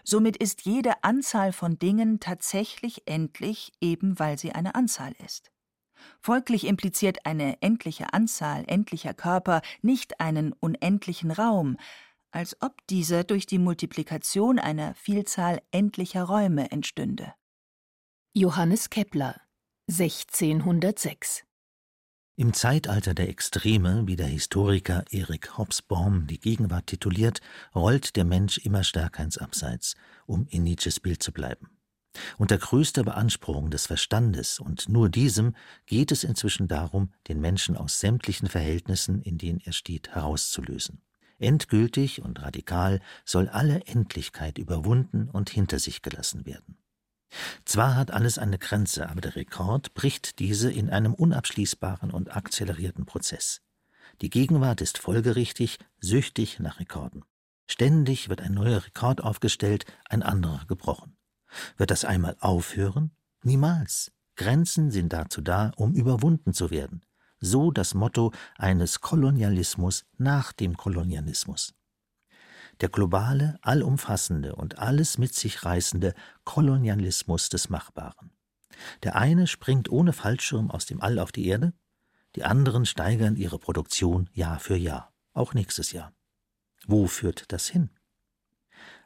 [0.05, 5.51] Somit ist jede Anzahl von Dingen tatsächlich endlich, eben weil sie eine Anzahl ist.
[6.21, 11.75] Folglich impliziert eine endliche Anzahl endlicher Körper nicht einen unendlichen Raum,
[12.31, 17.33] als ob dieser durch die Multiplikation einer Vielzahl endlicher Räume entstünde.
[18.33, 19.41] Johannes Kepler
[19.89, 21.43] 1606
[22.35, 27.41] im Zeitalter der Extreme, wie der Historiker Erik Hobsbawm die Gegenwart tituliert,
[27.75, 31.69] rollt der Mensch immer stärker ins Abseits, um in Nietzsches Bild zu bleiben.
[32.37, 37.99] Unter größter Beanspruchung des Verstandes und nur diesem geht es inzwischen darum, den Menschen aus
[37.99, 41.01] sämtlichen Verhältnissen, in denen er steht, herauszulösen.
[41.39, 46.77] Endgültig und radikal soll alle Endlichkeit überwunden und hinter sich gelassen werden.
[47.65, 53.05] Zwar hat alles eine Grenze, aber der Rekord bricht diese in einem unabschließbaren und akzelerierten
[53.05, 53.61] Prozess.
[54.21, 57.23] Die Gegenwart ist folgerichtig, süchtig nach Rekorden.
[57.67, 61.15] Ständig wird ein neuer Rekord aufgestellt, ein anderer gebrochen.
[61.77, 63.11] Wird das einmal aufhören?
[63.43, 64.11] Niemals.
[64.35, 67.05] Grenzen sind dazu da, um überwunden zu werden.
[67.39, 71.73] So das Motto eines Kolonialismus nach dem Kolonialismus
[72.81, 76.13] der globale, allumfassende und alles mit sich reißende
[76.43, 78.31] Kolonialismus des Machbaren.
[79.03, 81.73] Der eine springt ohne Fallschirm aus dem All auf die Erde,
[82.35, 86.13] die anderen steigern ihre Produktion Jahr für Jahr, auch nächstes Jahr.
[86.87, 87.91] Wo führt das hin?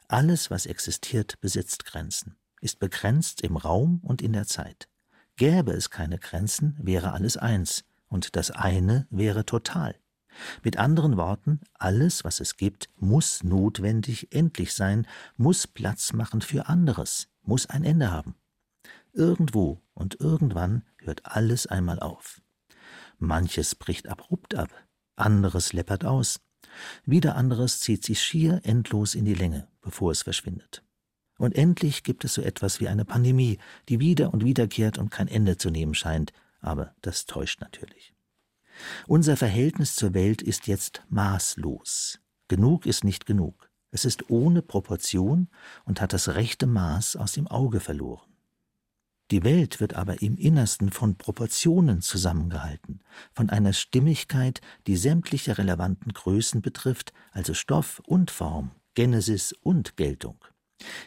[0.08, 4.88] Alles, was existiert, besitzt Grenzen, ist begrenzt im Raum und in der Zeit.
[5.36, 9.96] Gäbe es keine Grenzen, wäre alles eins, und das eine wäre total.
[10.62, 16.68] Mit anderen Worten, alles, was es gibt, muss notwendig endlich sein, muss Platz machen für
[16.68, 18.34] anderes, muss ein Ende haben.
[19.12, 22.40] Irgendwo und irgendwann hört alles einmal auf.
[23.18, 24.70] Manches bricht abrupt ab,
[25.16, 26.40] anderes läppert aus,
[27.04, 30.82] wieder anderes zieht sich schier endlos in die Länge, bevor es verschwindet.
[31.38, 35.28] Und endlich gibt es so etwas wie eine Pandemie, die wieder und wiederkehrt und kein
[35.28, 38.15] Ende zu nehmen scheint, aber das täuscht natürlich.
[39.06, 42.20] Unser Verhältnis zur Welt ist jetzt maßlos.
[42.48, 43.70] Genug ist nicht genug.
[43.90, 45.48] Es ist ohne Proportion
[45.84, 48.36] und hat das rechte Maß aus dem Auge verloren.
[49.32, 53.00] Die Welt wird aber im Innersten von Proportionen zusammengehalten,
[53.32, 60.44] von einer Stimmigkeit, die sämtliche relevanten Größen betrifft, also Stoff und Form, Genesis und Geltung.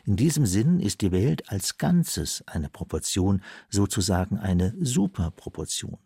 [0.03, 5.99] In diesem Sinn ist die Welt als Ganzes eine Proportion, sozusagen eine Superproportion.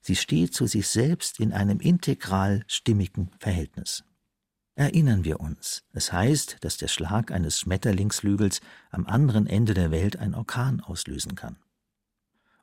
[0.00, 4.04] Sie steht zu sich selbst in einem integral stimmigen Verhältnis.
[4.74, 10.16] Erinnern wir uns, es heißt, dass der Schlag eines Schmetterlingsflügels am anderen Ende der Welt
[10.16, 11.56] ein Orkan auslösen kann.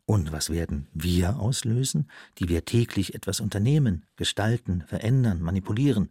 [0.05, 6.09] Und was werden wir auslösen, die wir täglich etwas unternehmen, gestalten, verändern, manipulieren,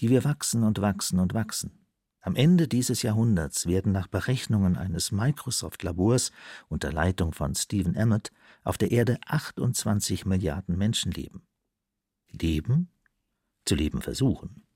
[0.00, 1.84] die wir wachsen und wachsen und wachsen?
[2.20, 6.32] Am Ende dieses Jahrhunderts werden nach Berechnungen eines Microsoft-Labors
[6.68, 8.30] unter Leitung von Stephen Emmett
[8.64, 11.46] auf der Erde 28 Milliarden Menschen leben.
[12.30, 12.90] Leben?
[13.64, 14.66] Zu leben versuchen.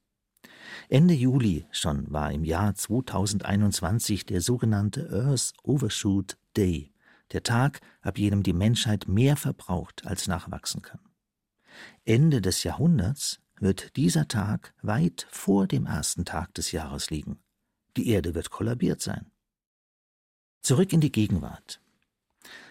[0.88, 6.92] Ende Juli schon war im Jahr 2021 der sogenannte Earth Overshoot Day,
[7.32, 11.00] der Tag, ab jenem die Menschheit mehr verbraucht als nachwachsen kann.
[12.04, 17.42] Ende des Jahrhunderts wird dieser Tag weit vor dem ersten Tag des Jahres liegen.
[17.96, 19.30] Die Erde wird kollabiert sein.
[20.62, 21.80] Zurück in die Gegenwart.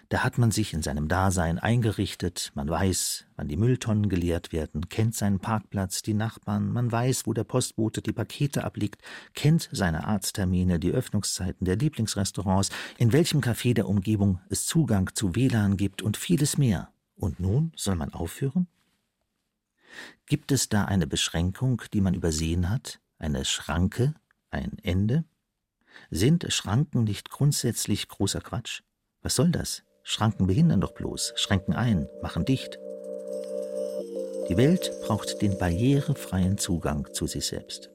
[0.09, 4.87] Da hat man sich in seinem Dasein eingerichtet, man weiß, wann die Mülltonnen geleert werden,
[4.87, 9.01] kennt seinen Parkplatz, die Nachbarn, man weiß, wo der Postbote die Pakete abliegt,
[9.33, 15.35] kennt seine Arzttermine, die Öffnungszeiten der Lieblingsrestaurants, in welchem Café der Umgebung es Zugang zu
[15.35, 16.89] WLAN gibt und vieles mehr.
[17.17, 18.67] Und nun soll man aufhören?
[20.25, 24.13] Gibt es da eine Beschränkung, die man übersehen hat, eine Schranke,
[24.51, 25.25] ein Ende?
[26.11, 28.83] Sind Schranken nicht grundsätzlich großer Quatsch?
[29.21, 29.83] Was soll das?
[30.09, 32.79] Schranken behindern doch bloß, schränken ein, machen dicht.
[34.47, 37.89] Die Welt braucht den barrierefreien Zugang zu sich selbst.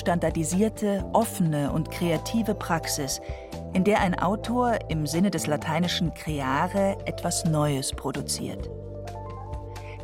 [0.00, 3.20] Standardisierte, offene und kreative Praxis,
[3.72, 8.68] in der ein Autor im Sinne des lateinischen creare etwas Neues produziert.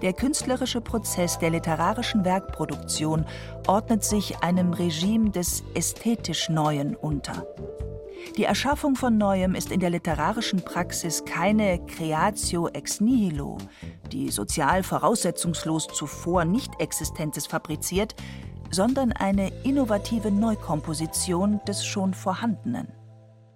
[0.03, 3.25] Der künstlerische Prozess der literarischen Werkproduktion
[3.67, 7.47] ordnet sich einem Regime des ästhetisch Neuen unter.
[8.37, 13.57] Die Erschaffung von Neuem ist in der literarischen Praxis keine Creatio ex nihilo,
[14.13, 18.15] die sozial voraussetzungslos zuvor Nicht-Existentes fabriziert,
[18.70, 22.88] sondern eine innovative Neukomposition des schon Vorhandenen.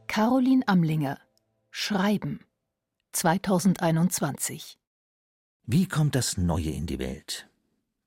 [0.06, 1.18] Caroline Amlinger
[1.70, 2.40] Schreiben
[3.12, 4.78] 2021
[5.64, 7.48] Wie kommt das Neue in die Welt?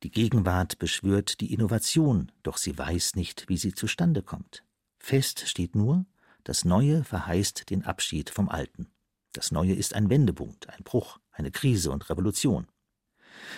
[0.04, 4.66] Die Gegenwart beschwört die Innovation, doch sie weiß nicht, wie sie zustande kommt.
[5.00, 6.06] Fest steht nur,
[6.44, 8.92] das Neue verheißt den Abschied vom Alten.
[9.32, 12.68] Das Neue ist ein Wendepunkt, ein Bruch, eine Krise und Revolution.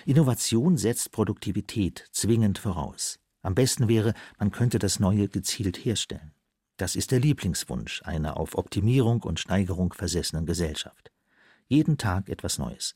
[0.06, 3.20] Innovation setzt Produktivität zwingend voraus.
[3.46, 6.32] Am besten wäre, man könnte das Neue gezielt herstellen.
[6.78, 11.12] Das ist der Lieblingswunsch einer auf Optimierung und Steigerung versessenen Gesellschaft.
[11.68, 12.96] Jeden Tag etwas Neues.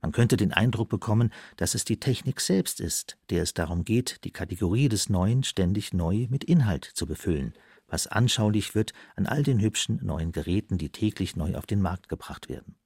[0.00, 4.22] Man könnte den Eindruck bekommen, dass es die Technik selbst ist, der es darum geht,
[4.22, 7.52] die Kategorie des Neuen ständig neu mit Inhalt zu befüllen,
[7.88, 12.08] was anschaulich wird an all den hübschen neuen Geräten, die täglich neu auf den Markt
[12.08, 12.76] gebracht werden.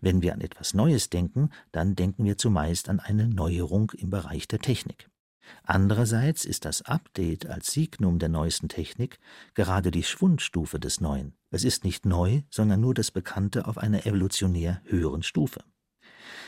[0.00, 4.48] Wenn wir an etwas Neues denken, dann denken wir zumeist an eine Neuerung im Bereich
[4.48, 5.10] der Technik.
[5.62, 9.18] Andererseits ist das Update als Signum der neuesten Technik
[9.54, 11.34] gerade die Schwundstufe des Neuen.
[11.50, 15.62] Es ist nicht neu, sondern nur das Bekannte auf einer evolutionär höheren Stufe.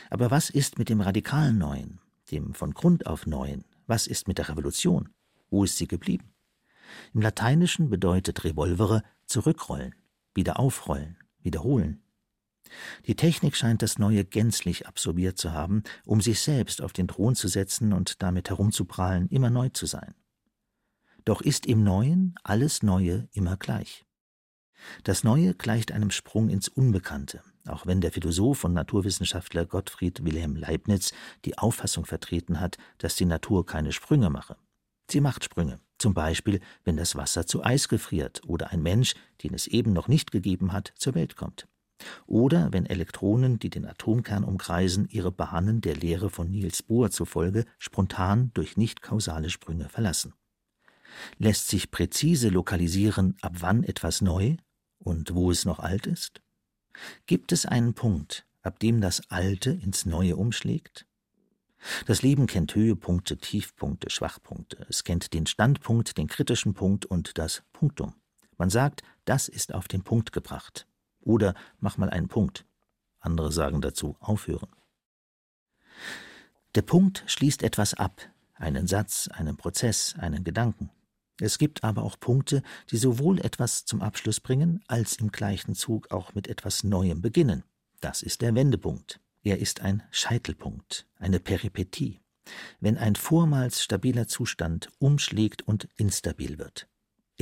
[0.09, 1.99] Aber was ist mit dem radikalen Neuen,
[2.31, 3.63] dem von Grund auf Neuen?
[3.87, 5.09] Was ist mit der Revolution?
[5.49, 6.33] Wo ist sie geblieben?
[7.13, 9.95] Im Lateinischen bedeutet Revolvere zurückrollen,
[10.33, 12.01] wieder aufrollen, wiederholen.
[13.07, 17.35] Die Technik scheint das Neue gänzlich absorbiert zu haben, um sich selbst auf den Thron
[17.35, 20.13] zu setzen und damit herumzuprahlen, immer neu zu sein.
[21.25, 24.05] Doch ist im Neuen alles Neue immer gleich.
[25.03, 30.55] Das Neue gleicht einem Sprung ins Unbekannte, auch wenn der Philosoph und Naturwissenschaftler Gottfried Wilhelm
[30.55, 31.13] Leibniz
[31.45, 34.57] die Auffassung vertreten hat, dass die Natur keine Sprünge mache.
[35.09, 39.53] Sie macht Sprünge, zum Beispiel, wenn das Wasser zu Eis gefriert oder ein Mensch, den
[39.53, 41.67] es eben noch nicht gegeben hat, zur Welt kommt.
[42.27, 47.65] Oder wenn Elektronen, die den Atomkern umkreisen, ihre Bahnen der Lehre von Niels Bohr zufolge
[47.79, 50.33] spontan durch nicht kausale Sprünge verlassen.
[51.37, 54.55] Lässt sich präzise lokalisieren, ab wann etwas neu
[54.99, 56.41] und wo es noch alt ist?
[57.25, 61.05] Gibt es einen Punkt, ab dem das Alte ins Neue umschlägt?
[62.05, 64.85] Das Leben kennt Höhepunkte, Tiefpunkte, Schwachpunkte.
[64.87, 68.13] Es kennt den Standpunkt, den kritischen Punkt und das Punktum.
[68.57, 70.85] Man sagt, das ist auf den Punkt gebracht.
[71.21, 72.65] Oder mach mal einen Punkt.
[73.19, 74.69] Andere sagen dazu aufhören.
[76.75, 78.21] Der Punkt schließt etwas ab,
[78.55, 80.89] einen Satz, einen Prozess, einen Gedanken.
[81.39, 86.11] Es gibt aber auch Punkte, die sowohl etwas zum Abschluss bringen, als im gleichen Zug
[86.11, 87.63] auch mit etwas Neuem beginnen.
[87.99, 89.19] Das ist der Wendepunkt.
[89.43, 92.19] Er ist ein Scheitelpunkt, eine Peripetie,
[92.79, 96.90] wenn ein vormals stabiler Zustand umschlägt und instabil wird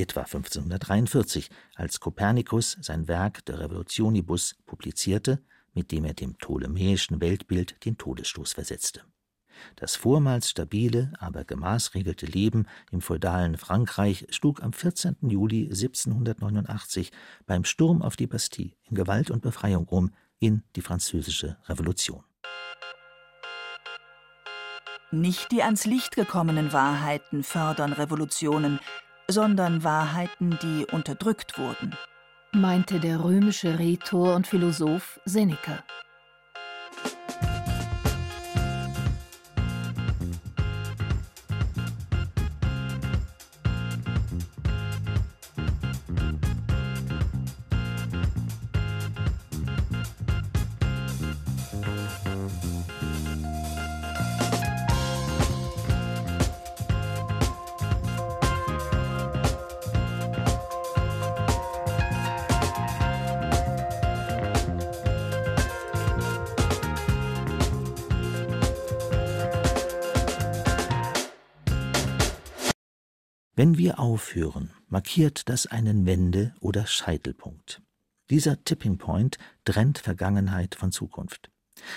[0.00, 5.42] etwa 1543, als Kopernikus sein Werk De Revolutionibus publizierte,
[5.74, 9.02] mit dem er dem ptolemäischen Weltbild den Todesstoß versetzte.
[9.76, 15.16] Das vormals stabile, aber gemaßregelte Leben im feudalen Frankreich schlug am 14.
[15.22, 17.12] Juli 1789
[17.46, 22.24] beim Sturm auf die Bastille in Gewalt und Befreiung um in die Französische Revolution.
[25.12, 28.78] Nicht die ans Licht gekommenen Wahrheiten fördern Revolutionen,
[29.32, 31.94] sondern Wahrheiten, die unterdrückt wurden,
[32.52, 35.84] meinte der römische Rhetor und Philosoph Seneca.
[73.60, 77.82] Wenn wir aufhören, markiert das einen Wende- oder Scheitelpunkt.
[78.30, 79.36] Dieser Tipping Point
[79.66, 81.50] trennt Vergangenheit von Zukunft.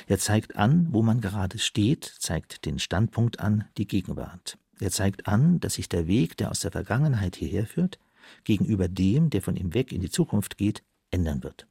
[0.05, 4.57] Er zeigt an, wo man gerade steht, zeigt den Standpunkt an, die Gegenwart.
[4.81, 7.97] Er zeigt an, dass sich der Weg, der aus der Vergangenheit hierher führt,
[8.43, 11.65] gegenüber dem, der von ihm weg in die Zukunft geht, ändern wird.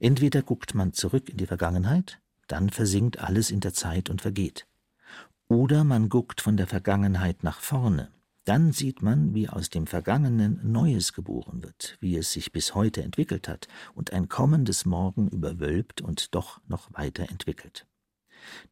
[0.00, 4.66] Entweder guckt man zurück in die Vergangenheit, dann versinkt alles in der Zeit und vergeht.
[5.48, 8.10] Oder man guckt von der Vergangenheit nach vorne,
[8.44, 13.02] dann sieht man, wie aus dem Vergangenen Neues geboren wird, wie es sich bis heute
[13.02, 17.86] entwickelt hat und ein kommendes Morgen überwölbt und doch noch weiter entwickelt.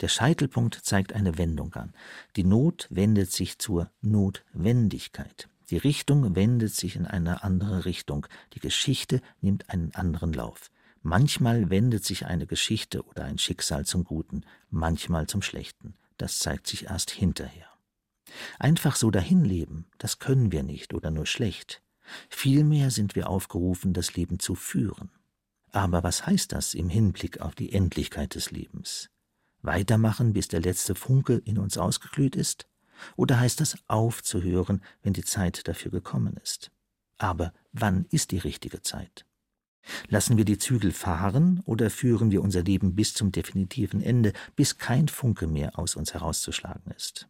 [0.00, 1.94] Der Scheitelpunkt zeigt eine Wendung an.
[2.36, 5.48] Die Not wendet sich zur Notwendigkeit.
[5.70, 8.26] Die Richtung wendet sich in eine andere Richtung.
[8.52, 10.70] Die Geschichte nimmt einen anderen Lauf.
[11.02, 15.94] Manchmal wendet sich eine Geschichte oder ein Schicksal zum Guten, manchmal zum Schlechten.
[16.18, 17.71] Das zeigt sich erst hinterher.
[18.58, 21.82] Einfach so dahinleben, das können wir nicht oder nur schlecht.
[22.28, 25.10] Vielmehr sind wir aufgerufen, das Leben zu führen.
[25.70, 29.08] Aber was heißt das im Hinblick auf die Endlichkeit des Lebens?
[29.62, 32.66] Weitermachen, bis der letzte Funke in uns ausgeglüht ist?
[33.16, 36.70] Oder heißt das aufzuhören, wenn die Zeit dafür gekommen ist?
[37.16, 39.24] Aber wann ist die richtige Zeit?
[40.08, 44.78] Lassen wir die Zügel fahren oder führen wir unser Leben bis zum definitiven Ende, bis
[44.78, 47.28] kein Funke mehr aus uns herauszuschlagen ist?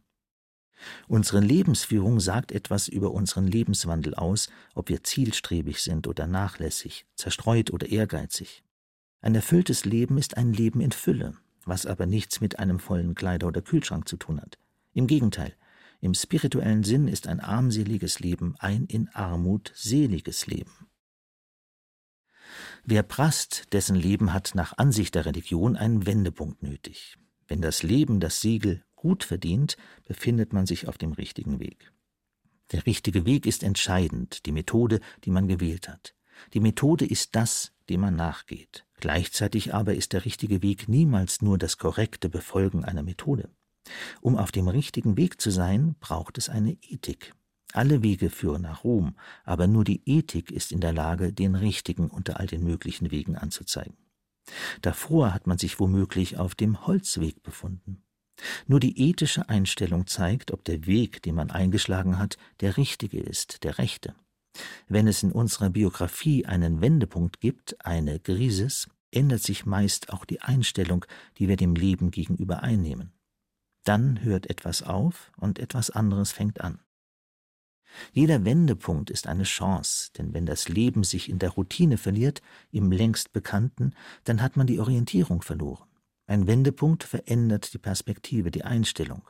[1.08, 7.72] Unsere Lebensführung sagt etwas über unseren Lebenswandel aus, ob wir zielstrebig sind oder nachlässig, zerstreut
[7.72, 8.62] oder ehrgeizig.
[9.20, 13.46] Ein erfülltes Leben ist ein Leben in Fülle, was aber nichts mit einem vollen Kleider-
[13.46, 14.58] oder Kühlschrank zu tun hat.
[14.92, 15.54] Im Gegenteil,
[16.00, 20.88] im spirituellen Sinn ist ein armseliges Leben ein in Armut seliges Leben.
[22.84, 27.16] Wer prasst, dessen Leben hat nach Ansicht der Religion einen Wendepunkt nötig.
[27.46, 29.76] Wenn das Leben das Siegel gut verdient,
[30.06, 31.92] befindet man sich auf dem richtigen Weg.
[32.70, 36.14] Der richtige Weg ist entscheidend, die Methode, die man gewählt hat.
[36.54, 38.86] Die Methode ist das, dem man nachgeht.
[39.00, 43.50] Gleichzeitig aber ist der richtige Weg niemals nur das korrekte Befolgen einer Methode.
[44.20, 47.34] Um auf dem richtigen Weg zu sein, braucht es eine Ethik.
[47.72, 52.08] Alle Wege führen nach Rom, aber nur die Ethik ist in der Lage, den richtigen
[52.08, 53.96] unter all den möglichen Wegen anzuzeigen.
[54.80, 58.04] Davor hat man sich womöglich auf dem Holzweg befunden.
[58.66, 63.64] Nur die ethische Einstellung zeigt, ob der Weg, den man eingeschlagen hat, der richtige ist,
[63.64, 64.14] der rechte.
[64.88, 70.40] Wenn es in unserer Biografie einen Wendepunkt gibt, eine Grises, ändert sich meist auch die
[70.40, 71.04] Einstellung,
[71.38, 73.12] die wir dem Leben gegenüber einnehmen.
[73.84, 76.80] Dann hört etwas auf und etwas anderes fängt an.
[78.12, 82.90] Jeder Wendepunkt ist eine Chance, denn wenn das Leben sich in der Routine verliert, im
[82.90, 85.86] längst Bekannten, dann hat man die Orientierung verloren.
[86.32, 89.28] Ein Wendepunkt verändert die Perspektive, die Einstellung.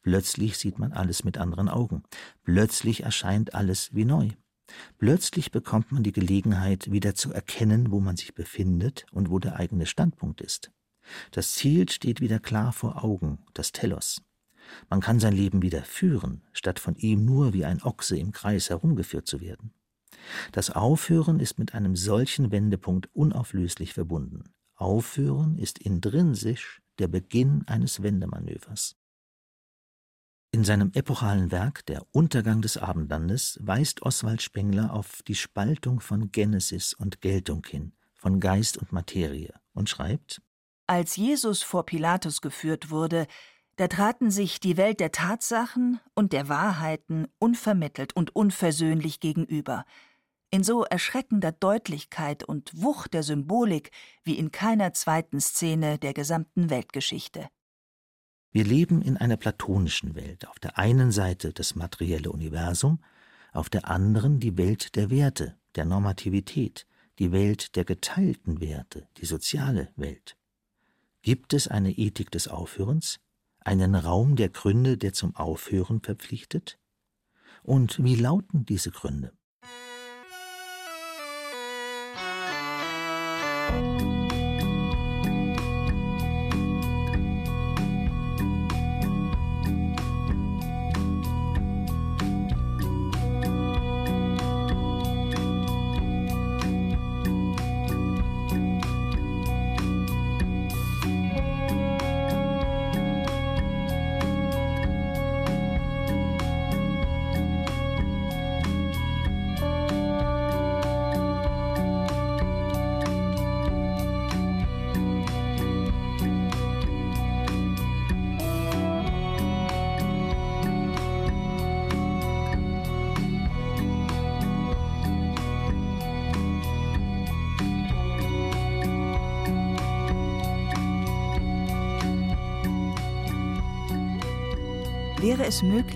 [0.00, 2.04] Plötzlich sieht man alles mit anderen Augen.
[2.42, 4.30] Plötzlich erscheint alles wie neu.
[4.96, 9.56] Plötzlich bekommt man die Gelegenheit, wieder zu erkennen, wo man sich befindet und wo der
[9.56, 10.72] eigene Standpunkt ist.
[11.32, 14.22] Das Ziel steht wieder klar vor Augen, das Telos.
[14.88, 18.70] Man kann sein Leben wieder führen, statt von ihm nur wie ein Ochse im Kreis
[18.70, 19.74] herumgeführt zu werden.
[20.52, 24.44] Das Aufhören ist mit einem solchen Wendepunkt unauflöslich verbunden.
[24.78, 28.96] Aufhören ist intrinsisch der Beginn eines Wendemanövers.
[30.50, 36.32] In seinem epochalen Werk Der Untergang des Abendlandes weist Oswald Spengler auf die Spaltung von
[36.32, 40.40] Genesis und Geltung hin, von Geist und Materie und schreibt
[40.86, 43.26] Als Jesus vor Pilatus geführt wurde,
[43.76, 49.84] da traten sich die Welt der Tatsachen und der Wahrheiten unvermittelt und unversöhnlich gegenüber,
[50.50, 53.90] in so erschreckender Deutlichkeit und Wucht der Symbolik
[54.24, 57.48] wie in keiner zweiten Szene der gesamten Weltgeschichte.
[58.50, 63.04] Wir leben in einer platonischen Welt, auf der einen Seite das materielle Universum,
[63.52, 66.86] auf der anderen die Welt der Werte, der Normativität,
[67.18, 70.36] die Welt der geteilten Werte, die soziale Welt.
[71.22, 73.20] Gibt es eine Ethik des Aufhörens,
[73.60, 76.78] einen Raum der Gründe, der zum Aufhören verpflichtet?
[77.62, 79.37] Und wie lauten diese Gründe?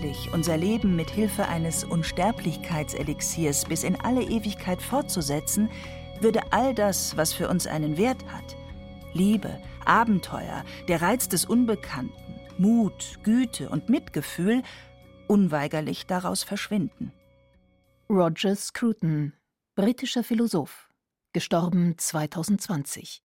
[0.03, 5.69] Möglich, unser Leben mit Hilfe eines Unsterblichkeitselixiers bis in alle Ewigkeit fortzusetzen,
[6.19, 8.55] würde all das, was für uns einen Wert hat,
[9.13, 12.13] Liebe, Abenteuer, der Reiz des Unbekannten,
[12.57, 14.63] Mut, Güte und Mitgefühl,
[15.27, 17.13] unweigerlich daraus verschwinden.
[18.09, 19.33] Roger Scruton,
[19.75, 20.89] britischer Philosoph,
[21.31, 23.23] gestorben 2020.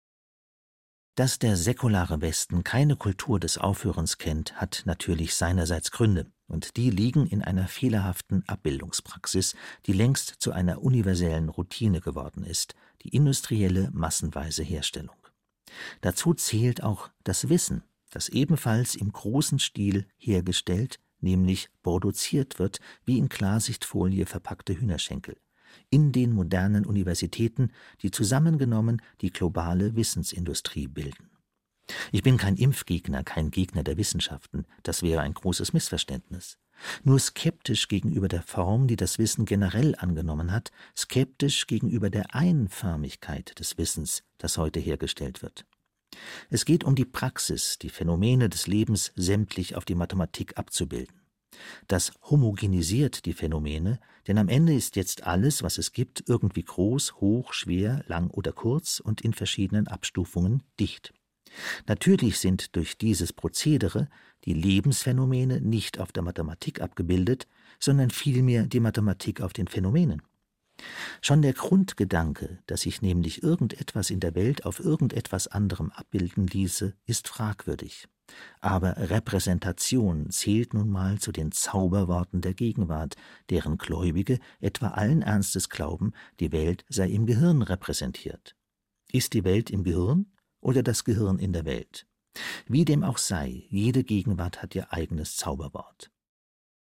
[1.15, 6.91] Dass der säkulare Westen keine Kultur des Aufhörens kennt, hat natürlich seinerseits Gründe, und die
[6.91, 13.91] liegen in einer fehlerhaften Abbildungspraxis, die längst zu einer universellen Routine geworden ist, die industrielle
[13.93, 15.17] massenweise Herstellung.
[16.03, 23.19] Dazu zählt auch das Wissen, das ebenfalls im großen Stil hergestellt, nämlich produziert wird, wie
[23.19, 25.37] in Klarsichtfolie verpackte Hühnerschenkel
[25.91, 27.71] in den modernen Universitäten,
[28.03, 31.32] die zusammengenommen die globale Wissensindustrie bilden.
[32.13, 36.59] Ich bin kein Impfgegner, kein Gegner der Wissenschaften, das wäre ein großes Missverständnis.
[37.05, 43.59] Nur skeptisch gegenüber der Form, die das Wissen generell angenommen hat, skeptisch gegenüber der Einförmigkeit
[43.59, 45.65] des Wissens, das heute hergestellt wird.
[46.51, 51.21] Es geht um die Praxis, die Phänomene des Lebens sämtlich auf die Mathematik abzubilden.
[51.87, 57.15] Das homogenisiert die Phänomene, denn am Ende ist jetzt alles, was es gibt, irgendwie groß,
[57.17, 61.13] hoch, schwer, lang oder kurz und in verschiedenen Abstufungen dicht.
[61.87, 64.09] Natürlich sind durch dieses Prozedere
[64.45, 67.47] die Lebensphänomene nicht auf der Mathematik abgebildet,
[67.79, 70.23] sondern vielmehr die Mathematik auf den Phänomenen.
[71.21, 76.95] Schon der Grundgedanke, dass sich nämlich irgendetwas in der Welt auf irgendetwas anderem abbilden ließe,
[77.07, 78.09] ist fragwürdig.
[78.61, 83.17] Aber Repräsentation zählt nun mal zu den Zauberworten der Gegenwart,
[83.51, 88.57] deren Gläubige etwa allen Ernstes glauben, die Welt sei im Gehirn repräsentiert.
[89.11, 90.32] Ist die Welt im Gehirn
[90.63, 92.07] oder das Gehirn in der Welt?
[92.67, 96.11] Wie dem auch sei, jede Gegenwart hat ihr eigenes Zauberwort.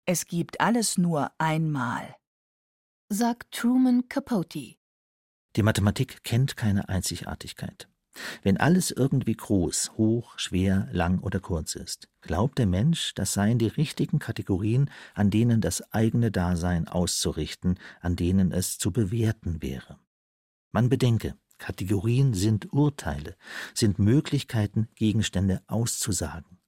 [0.04, 2.16] Es gibt alles nur einmal,
[3.08, 4.76] sagt Truman Capote.
[5.56, 7.88] Die Mathematik kennt keine Einzigartigkeit.
[8.42, 13.58] Wenn alles irgendwie groß, hoch, schwer, lang oder kurz ist, glaubt der Mensch, das seien
[13.58, 19.98] die richtigen Kategorien, an denen das eigene Dasein auszurichten, an denen es zu bewerten wäre.
[20.72, 23.36] Man bedenke, Kategorien sind Urteile,
[23.74, 26.58] sind Möglichkeiten, Gegenstände auszusagen.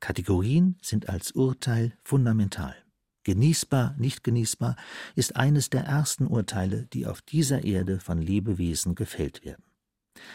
[0.00, 2.76] Kategorien sind als Urteil fundamental.
[3.22, 4.76] Genießbar, nicht genießbar
[5.14, 9.64] ist eines der ersten Urteile, die auf dieser Erde von Lebewesen gefällt werden.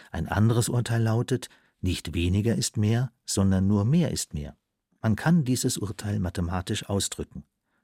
[0.09, 1.49] Ein anderes Urteil lautet,
[1.79, 4.57] nicht weniger ist mehr, sondern nur mehr ist mehr.
[5.03, 7.43] Man kann dieses Urteil mathematisch ausdrücken.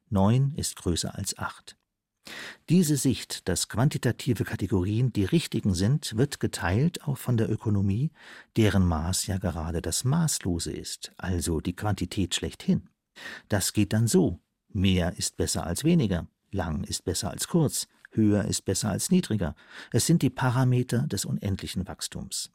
[0.09, 1.77] Neun ist größer als acht.
[2.69, 8.11] Diese Sicht, dass quantitative Kategorien die richtigen sind, wird geteilt auch von der Ökonomie,
[8.57, 12.89] deren Maß ja gerade das Maßlose ist, also die Quantität schlechthin.
[13.47, 14.39] Das geht dann so.
[14.69, 19.55] Mehr ist besser als weniger, lang ist besser als kurz, höher ist besser als niedriger.
[19.91, 22.51] Es sind die Parameter des unendlichen Wachstums.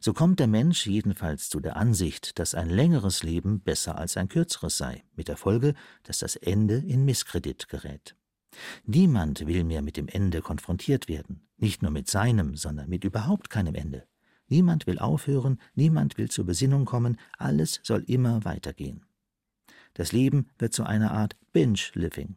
[0.00, 4.28] So kommt der Mensch jedenfalls zu der Ansicht, dass ein längeres Leben besser als ein
[4.28, 5.74] kürzeres sei, mit der Folge,
[6.04, 8.17] dass das Ende in Misskredit gerät.
[8.84, 13.50] Niemand will mehr mit dem Ende konfrontiert werden, nicht nur mit seinem, sondern mit überhaupt
[13.50, 14.06] keinem Ende.
[14.48, 19.04] Niemand will aufhören, niemand will zur Besinnung kommen, alles soll immer weitergehen.
[19.94, 22.36] Das Leben wird zu einer Art Binge-Living.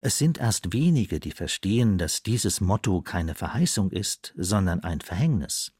[0.00, 5.72] Es sind erst wenige, die verstehen, dass dieses Motto keine Verheißung ist, sondern ein Verhängnis.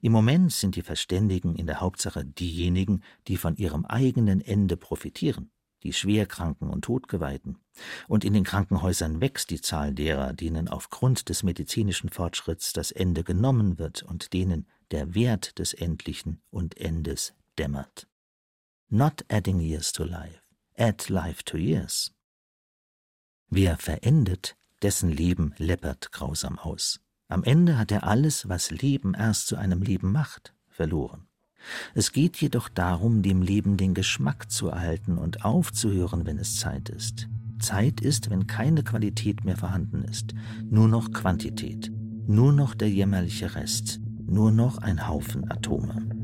[0.00, 5.50] Im Moment sind die Verständigen in der Hauptsache diejenigen, die von ihrem eigenen Ende profitieren,
[5.84, 7.58] die Schwerkranken und Todgeweihten.
[8.08, 13.22] Und in den Krankenhäusern wächst die Zahl derer, denen aufgrund des medizinischen Fortschritts das Ende
[13.22, 18.08] genommen wird und denen der Wert des Endlichen und Endes dämmert.
[18.88, 20.40] Not adding years to life,
[20.76, 22.12] add life to years.
[23.48, 27.00] Wer verendet, dessen Leben läppert grausam aus.
[27.28, 31.28] Am Ende hat er alles, was Leben erst zu einem Leben macht, verloren.
[31.94, 36.88] Es geht jedoch darum, dem Leben den Geschmack zu erhalten und aufzuhören, wenn es Zeit
[36.88, 37.28] ist.
[37.58, 40.34] Zeit ist, wenn keine Qualität mehr vorhanden ist,
[40.68, 41.90] nur noch Quantität,
[42.26, 46.23] nur noch der jämmerliche Rest, nur noch ein Haufen Atome.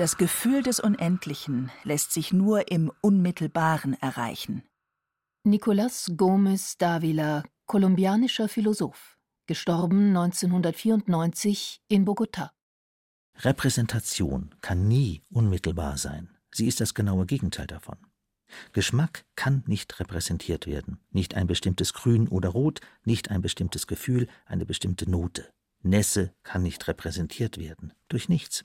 [0.00, 4.62] Das Gefühl des Unendlichen lässt sich nur im Unmittelbaren erreichen.
[5.46, 12.48] Nicolás Gómez Dávila, kolumbianischer Philosoph, gestorben 1994 in Bogotá.
[13.40, 16.30] Repräsentation kann nie unmittelbar sein.
[16.50, 17.98] Sie ist das genaue Gegenteil davon.
[18.72, 24.28] Geschmack kann nicht repräsentiert werden, nicht ein bestimmtes Grün oder Rot, nicht ein bestimmtes Gefühl,
[24.46, 25.52] eine bestimmte Note.
[25.82, 28.64] Nässe kann nicht repräsentiert werden, durch nichts.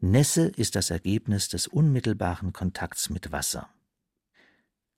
[0.00, 3.68] Nässe ist das Ergebnis des unmittelbaren Kontakts mit Wasser.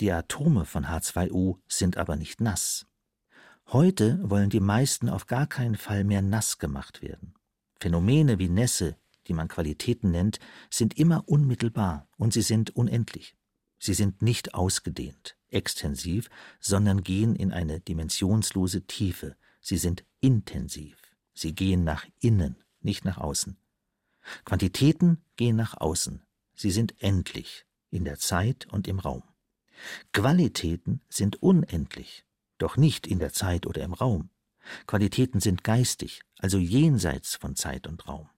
[0.00, 2.86] Die Atome von H2O sind aber nicht nass.
[3.68, 7.34] Heute wollen die meisten auf gar keinen Fall mehr nass gemacht werden.
[7.78, 8.96] Phänomene wie Nässe,
[9.26, 10.38] die man Qualitäten nennt,
[10.70, 13.36] sind immer unmittelbar und sie sind unendlich.
[13.78, 19.36] Sie sind nicht ausgedehnt, extensiv, sondern gehen in eine dimensionslose Tiefe.
[19.60, 20.96] Sie sind intensiv.
[21.34, 23.58] Sie gehen nach innen, nicht nach außen.
[24.44, 26.22] Quantitäten gehen nach außen.
[26.54, 29.22] Sie sind endlich in der Zeit und im Raum.
[30.12, 32.24] Qualitäten sind unendlich,
[32.58, 34.30] doch nicht in der Zeit oder im Raum.
[34.86, 38.28] Qualitäten sind geistig, also jenseits von Zeit und Raum.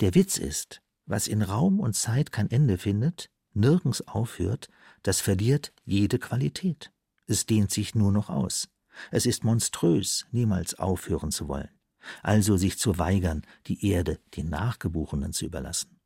[0.00, 4.68] Der Witz ist, was in Raum und Zeit kein Ende findet, nirgends aufhört,
[5.02, 6.92] das verliert jede Qualität.
[7.26, 8.68] Es dehnt sich nur noch aus.
[9.10, 11.77] Es ist monströs, niemals aufhören zu wollen
[12.22, 15.98] also sich zu weigern, die Erde den Nachgeborenen zu überlassen.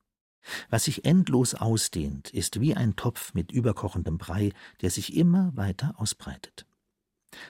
[0.70, 5.94] Was sich endlos ausdehnt, ist wie ein Topf mit überkochendem Brei, der sich immer weiter
[5.98, 6.66] ausbreitet.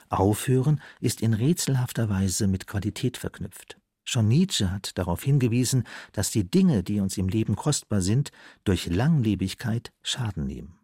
[0.09, 3.79] Aufhören ist in rätselhafter Weise mit Qualität verknüpft.
[4.05, 8.33] Schon Nietzsche hat darauf hingewiesen, dass die Dinge, die uns im Leben kostbar sind,
[8.65, 10.79] durch Langlebigkeit Schaden nehmen.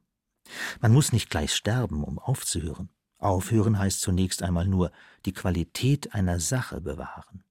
[0.81, 2.91] Man muss nicht gleich sterben, um aufzuhören.
[3.19, 4.93] Aufhören heißt zunächst einmal nur
[5.27, 7.43] die Qualität einer Sache bewahren.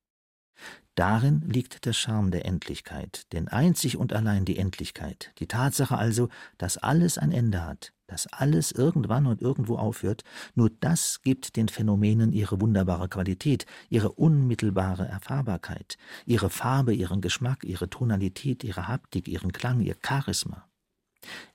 [0.97, 6.29] Darin liegt der Charme der Endlichkeit, denn einzig und allein die Endlichkeit, die Tatsache also,
[6.57, 10.23] dass alles ein Ende hat, dass alles irgendwann und irgendwo aufhört,
[10.55, 17.63] nur das gibt den Phänomenen ihre wunderbare Qualität, ihre unmittelbare Erfahrbarkeit, ihre Farbe, ihren Geschmack,
[17.63, 20.67] ihre Tonalität, ihre Haptik, ihren Klang, ihr Charisma.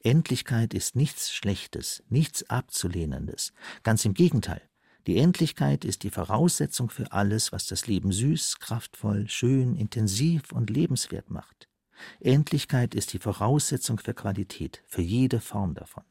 [0.04, 4.62] Endlichkeit ist nichts Schlechtes, nichts Abzulehnendes, ganz im Gegenteil.
[5.06, 10.70] Die Endlichkeit ist die Voraussetzung für alles, was das Leben süß, kraftvoll, schön, intensiv und
[10.70, 11.68] lebenswert macht.
[12.20, 16.04] Endlichkeit ist die Voraussetzung für Qualität, für jede Form davon.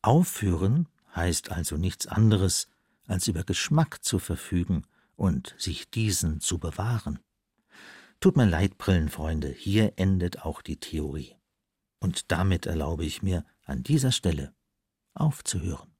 [0.00, 2.68] Aufhören heißt also nichts anderes,
[3.06, 4.84] als über Geschmack zu verfügen
[5.16, 7.18] und sich diesen zu bewahren.
[8.20, 11.34] Tut mir leid, Brillenfreunde, hier endet auch die Theorie.
[12.00, 14.54] Und damit erlaube ich mir, an dieser Stelle
[15.14, 15.97] aufzuhören.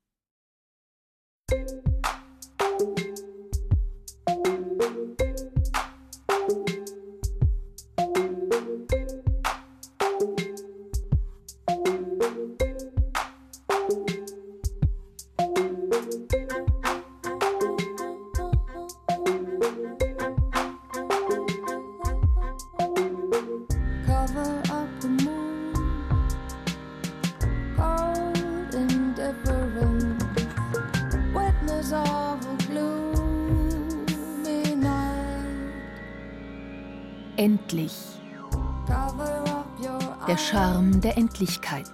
[41.39, 41.87] Endlichkeit.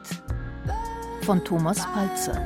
[1.20, 2.40] Von Thomas Palzer.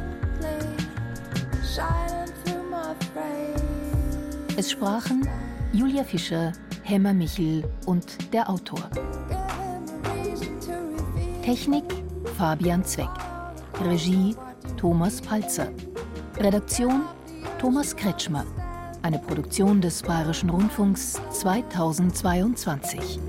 [4.57, 5.29] Es sprachen
[5.73, 8.91] Julia Fischer, Hemmer Michel und der Autor.
[11.45, 11.85] Technik
[12.37, 13.07] Fabian Zweck.
[13.85, 14.35] Regie
[14.77, 15.69] Thomas Palzer.
[16.39, 17.03] Redaktion
[17.61, 18.45] Thomas Kretschmer.
[19.03, 23.21] Eine Produktion des Bayerischen Rundfunks 2022.